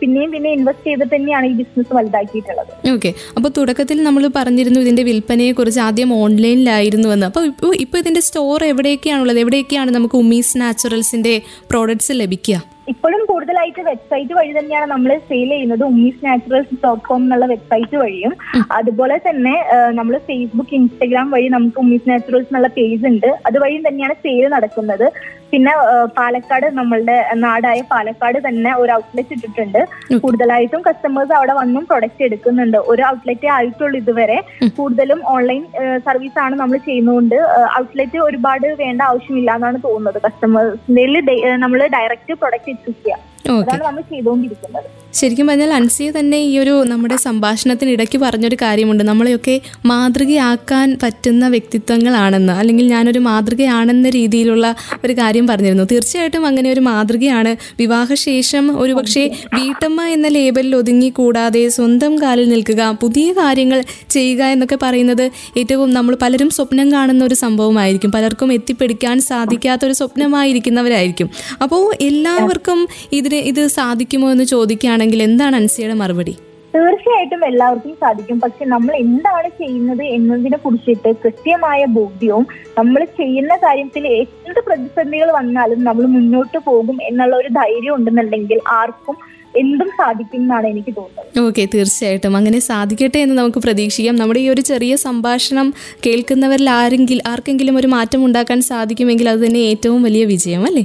പിന്നെയും 0.00 0.30
പിന്നെ 0.36 0.52
ഇൻവെസ്റ്റ് 0.58 0.88
ചെയ്ത് 0.90 1.06
തന്നെയാണ് 1.14 1.46
ഈ 1.52 1.54
ബിസിനസ് 1.60 1.92
വലുതാക്കിയിട്ടുള്ളത്. 1.98 2.72
ഓക്കെ 2.94 3.12
അപ്പൊ 3.36 3.50
തുടക്കത്തിൽ 3.58 4.00
നമ്മൾ 4.08 4.26
പറഞ്ഞിരുന്നു 4.38 4.80
ഇതിന്റെ 4.86 5.04
വിൽപ്പനയെ 5.10 5.52
കുറിച്ച് 5.58 5.82
ആദ്യം 5.88 6.12
ഓൺലൈനിലായിരുന്നു 6.22 7.10
എന്ന് 7.16 7.28
അപ്പൊ 7.30 7.42
ഇപ്പോൾ 7.50 7.74
ഇപ്പോൾ 7.84 8.00
ഇതിന്റെ 8.04 8.24
സ്റ്റോർ 8.28 8.64
എവിടെയൊക്കെയാണുള്ളത് 8.72 9.40
എവിടെയൊക്കെയാണ് 9.44 9.92
നമുക്ക് 9.98 10.18
ഉമീസ് 10.24 10.54
നാച്ചുറൽസിന്റെ 10.62 11.36
പ്രോഡക്ട്സ് 11.72 12.14
ലഭിക്കുക? 12.22 12.58
ഇപ്പോഴും 12.92 13.22
കൂടുതലായിട്ട് 13.30 13.82
വെബ്സൈറ്റ് 13.88 14.34
വഴി 14.38 14.52
തന്നെയാണ് 14.56 14.86
നമ്മൾ 14.94 15.10
സെയിൽ 15.28 15.50
ചെയ്യുന്നത്. 15.54 15.82
ഉമ്മീസ് 15.90 16.20
നാച്ചുറൽസ് 16.26 16.76
ഡോട്ട് 16.82 17.04
കോം 17.08 17.22
എന്നുള്ള 17.24 17.46
വെബ്സൈറ്റ് 17.52 17.96
വഴിയും. 18.02 18.32
അതുപോലെ 18.78 19.16
തന്നെ 19.28 19.54
നമ്മൾ 19.98 20.14
ഫേസ്ബുക്ക് 20.28 20.76
ഇൻസ്റ്റഗ്രാം 20.80 21.30
വഴി 21.36 21.48
നമുക്ക് 21.56 21.80
ഉമ്മീസ് 21.84 22.08
നാച്ചുറൽസ് 22.10 22.48
എന്നുള്ള 22.50 22.70
പേജ് 22.78 23.06
ഉണ്ട്. 23.12 23.30
അതുവഴിയും 23.50 23.82
തന്നെയാണ് 23.88 24.16
സെയിൽ 24.26 24.46
നടക്കുന്നത്. 24.56 25.06
പിന്നെ 25.50 25.72
പാലക്കാട് 26.18 26.64
നമ്മളുടെ 26.78 27.16
നാടായ 27.42 27.80
പാലക്കാട് 27.90 28.38
തന്നെ 28.46 28.70
ഒരു 28.82 28.90
ഔട്ട്ലെറ്റ് 28.96 29.34
ഇട്ടിട്ടുണ്ട്. 29.36 29.80
കൂടുതലായിട്ടും 30.22 30.80
കസ്റ്റമേഴ്സ് 30.86 31.34
അവിടെ 31.38 31.54
വന്നും 31.60 31.82
പ്രൊഡക്റ്റ് 31.90 32.22
എടുക്കുന്നുണ്ട്. 32.28 32.78
ഒരു 32.92 33.02
ഔട്ട്ലെറ്റ് 33.10 33.48
ആയിട്ടുള്ളൂ 33.56 33.98
ഇതുവരെ. 34.02 34.38
കൂടുതലും 34.78 35.20
ഓൺലൈൻ 35.34 35.62
സർവീസ് 36.08 36.38
ആണ് 36.46 36.54
നമ്മൾ 36.62 36.76
ചെയ്യുന്നതുകൊണ്ട് 36.88 37.38
ഔട്ട്ലെറ്റ് 37.80 38.20
ഒരുപാട് 38.28 38.66
വേണ്ട 38.82 39.00
ആവശ്യമില്ല 39.10 39.52
എന്നാണ് 39.58 39.80
തോന്നുന്നത്. 39.86 40.18
കസ്റ്റമേഴ്സിന്റെ 40.26 41.36
നമ്മൾ 41.64 41.80
ഡയറക്റ്റ് 41.96 42.34
പ്രൊഡക്റ്റ് 42.42 42.74
എത്തിക്കുക 42.76 43.14
ഓക്കെ 43.14 43.35
അതാണ് 43.52 43.84
നമ്മൾ 43.84 44.00
ചെയ്തുകൊണ്ടിരിക്കുന്നത്. 44.00 44.84
ശരിക്കും 45.14 45.46
പറഞ്ഞാൽ 45.46 45.72
അൻസിയ 45.72 46.10
തന്നെ 46.10 46.38
ഈ 46.38 46.58
ഒരു 46.58 46.84
നമ്മുടെ 46.84 47.16
സംഭാഷണത്തിനിടയ്ക്ക് 47.16 48.18
പറഞ്ഞൊരു 48.18 48.56
കാര്യമുണ്ട്. 48.62 49.04
നമ്മളെയൊക്കെ 49.04 49.60
മാതൃകയാക്കാൻ 49.86 50.98
പറ്റുന്ന 51.02 51.48
വ്യക്തിത്വങ്ങളാണെന്ന് 51.48 52.52
അല്ലെങ്കിൽ 52.52 52.86
ഞാനൊരു 52.86 53.18
മാതൃകയാണെന്ന 53.18 54.10
രീതിയിലുള്ള 54.10 54.76
ഒരു 55.04 55.12
കാര്യം 55.12 55.46
പറഞ്ഞിരുന്നു. 55.46 55.84
തീർച്ചയായിട്ടും 55.92 56.46
അങ്ങനെ 56.46 56.72
ഒരു 56.72 56.80
മാതൃകയാണ്. 56.80 57.56
വിവാഹശേഷം 57.78 58.80
ഒരുപക്ഷെ 58.80 59.30
വീട്ടമ്മ 59.54 60.02
എന്ന 60.04 60.28
ലേബലിൽ 60.28 60.76
ഒതുങ്ങി 60.76 61.08
കൂടാതെ 61.08 61.68
സ്വന്തം 61.68 62.22
കാലിൽ 62.22 62.48
നിൽക്കുക 62.48 62.98
പുതിയ 63.00 63.32
കാര്യങ്ങൾ 63.32 63.84
ചെയ്യുക 64.10 64.44
എന്നൊക്കെ 64.44 64.78
പറയുന്നത് 64.82 65.30
ഏറ്റവും 65.56 65.90
നമ്മൾ 65.90 66.16
പലരും 66.22 66.50
സ്വപ്നം 66.50 66.92
കാണുന്ന 66.92 67.24
ഒരു 67.24 67.34
സംഭവമായിരിക്കും. 67.34 68.12
പലർക്കും 68.12 68.52
എത്തിപ്പിടിക്കാൻ 68.52 69.20
സാധിക്കാത്ത 69.20 69.84
ഒരു 69.84 69.92
സ്വപ്നമായിരിക്കുന്നവരായിരിക്കും. 69.92 71.30
അപ്പോൾ 71.62 71.94
എല്ലാവർക്കും 72.00 72.88
ഇതിന് 73.12 73.35
ഇത് 73.38 73.66
സാധിക്കുമോ 73.66 74.30
എന്ന് 74.30 74.44
ചോദിക്കുകയാണെങ്കിൽ 74.44 75.22
എന്താണ് 75.22 75.56
അൻസിയുടെ 75.56 75.94
മറുപടി? 75.94 76.34
തീർച്ചയായിട്ടും 76.74 77.44
എല്ലാവർക്കും 77.44 77.96
സാധിക്കും. 78.00 78.40
പക്ഷെ 78.40 78.64
നമ്മൾ 78.64 78.96
എന്താണ് 78.96 79.48
ചെയ്യുന്നത് 79.48 80.02
എന്നതിനെ 80.02 80.56
കുറിച്ചിട്ട് 80.56 81.12
കൃത്യമായ 81.24 81.84
ബോധ്യവും 81.84 82.46
നമ്മൾ 82.78 83.04
ചെയ്യുന്ന 83.04 83.56
കാര്യത്തിൽ 83.56 84.06
എന്ത് 84.06 84.60
പ്രതിസന്ധികൾ 84.66 85.30
വന്നാലും 85.30 85.84
നമ്മൾ 85.84 86.06
മുന്നോട്ട് 86.06 86.58
പോകും 86.58 86.98
എന്നുള്ള 87.02 87.36
ഒരു 87.36 87.48
ധൈര്യം 87.48 87.94
ഉണ്ടെന്നുണ്ടെങ്കിൽ 87.94 88.60
ആർക്കും 88.68 89.16
എന്തും 89.54 89.88
സാധിക്കും 89.88 90.40
എന്നാണ് 90.40 90.66
എനിക്ക് 90.66 90.96
തോന്നുന്നത്. 90.96 91.38
ഓക്കെ 91.40 91.68
തീർച്ചയായിട്ടും. 91.74 92.36
അങ്ങനെ 92.36 92.58
സാധിക്കട്ടെ 92.58 93.18
എന്ന് 93.18 93.34
നമുക്ക് 93.34 93.58
പ്രതീക്ഷിക്കാം. 93.58 94.16
നമ്മുടെ 94.16 94.40
ഈ 94.40 94.48
ഒരു 94.48 94.60
ചെറിയ 94.60 94.96
സംഭാഷണം 94.96 95.74
കേൾക്കുന്നവരിൽ 96.06 96.70
ആരെങ്കിലും 96.70 97.22
ആർക്കെങ്കിലും 97.26 97.76
ഒരു 97.76 97.86
മാറ്റം 97.86 98.24
ഉണ്ടാക്കാൻ 98.24 98.60
സാധിക്കുമെങ്കിൽ 98.62 99.28
അത് 99.28 99.46
തന്നെ 99.46 99.58
ഏറ്റവും 99.58 100.02
വലിയ 100.02 100.24
വിജയം 100.24 100.66
അല്ലേ? 100.66 100.84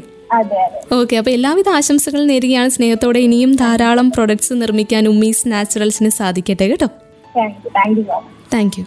ഓക്കെ 0.93 1.15
അപ്പൊ 1.15 1.31
എല്ലാവിധ 1.31 1.69
ആശംസകളും 1.69 2.27
നേരുകയാണ്. 2.27 2.69
സ്നേഹത്തോടെ 2.69 3.19
ഇനിയും 3.19 3.55
ധാരാളം 3.55 4.11
പ്രൊഡക്ട്സ് 4.11 4.53
നിർമ്മിക്കാൻ 4.53 5.07
ഉമ്മീസ് 5.07 5.43
നാച്ചുറൽസിന് 5.47 6.09
സാധിക്കട്ടെ 6.09 6.67
കേട്ടോ? 6.67 6.87
Thank 7.35 7.55
you 7.65 7.69
thank 7.69 7.99
thank 8.53 8.79
you 8.79 8.85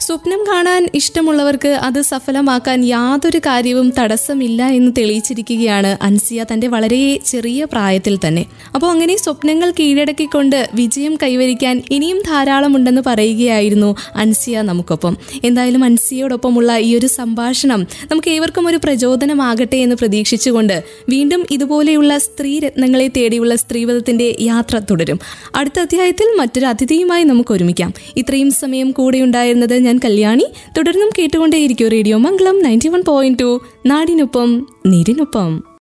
സ്വപ്നം 0.00 0.44
കാണാൻ 0.48 0.88
ഇഷ്ടമുള്ളവർക്ക് 0.94 1.68
അത് 1.68 2.02
സഫലമാക്കാൻ 2.02 2.84
യാതൊരു 2.84 3.38
കാര്യവും 3.38 3.92
തടസ്സമില്ല 3.98 4.66
എന്ന് 4.66 4.92
തെളിയിച്ചിരിക്കുകയാണ് 4.98 5.96
അൻസിയ 6.02 6.44
തന്റെ 6.52 6.68
വളരെ 6.68 7.20
ചെറിയ 7.26 7.64
പ്രായത്തിൽ 7.64 8.18
തന്നെ. 8.26 8.46
അപ്പോൾ 8.74 8.90
അങ്ങനെ 8.90 9.16
സ്വപ്നങ്ങൾ 9.16 9.70
കീഴടക്കിക്കൊണ്ട് 9.70 10.70
വിജയം 10.74 11.18
കൈവരിക്കാൻ 11.22 11.82
ഇനിയും 11.90 12.18
ധാരാളമുണ്ടെന്ന് 12.18 13.02
പറയുകയായിരുന്നു 13.06 13.96
അൻസിയ 14.16 14.62
നമുക്കൊപ്പം. 14.62 15.16
എന്തായാലും 15.44 15.84
അൻസിയോടൊപ്പമുള്ള 15.84 16.78
ഈ 16.78 16.96
ഒരു 16.96 17.06
സംഭാഷണം 17.06 17.86
നമുക്ക് 18.10 18.28
ഏവർക്കും 18.28 18.66
ഒരു 18.66 18.76
പ്രചോദനമാകട്ടെ 18.76 19.76
എന്ന് 19.76 19.96
പ്രതീക്ഷിച്ചുകൊണ്ട് 19.96 20.84
വീണ്ടും 21.08 21.46
ഇതുപോലെയുള്ള 21.50 22.18
സ്ത്രീരത്നങ്ങളെ 22.18 23.08
തേടിയുള്ള 23.08 23.54
സ്ത്രീവധത്തിന്റെ 23.54 24.36
യാത്ര 24.40 24.78
തുടരും. 24.78 25.20
അടുത്ത 25.54 25.80
അധ്യായത്തിൽ 25.80 26.26
മറ്റൊരു 26.38 26.66
അതിഥിയുമായി 26.66 27.24
നമുക്ക് 27.24 27.52
ഒരുമിക്കാം. 27.52 27.94
ഇത്രയും 28.16 28.50
സമയം 28.50 28.90
കൂടെയുണ്ടായിരുന്നത് 28.90 29.83
ഞാൻ 29.84 30.00
കല്യാണി. 30.04 30.46
തുടർന്നും 30.78 31.10
കേട്ടുകൊണ്ടേയിരിക്കും 31.18 31.88
radio 31.88 32.16
Mangalam 32.16 32.62
ninety 32.62 32.88
one 32.88 33.04
point 33.08 33.38
two 33.38 33.60
നാടിനൊപ്പം 33.86 34.66
നീരിനൊപ്പം. 34.86 35.64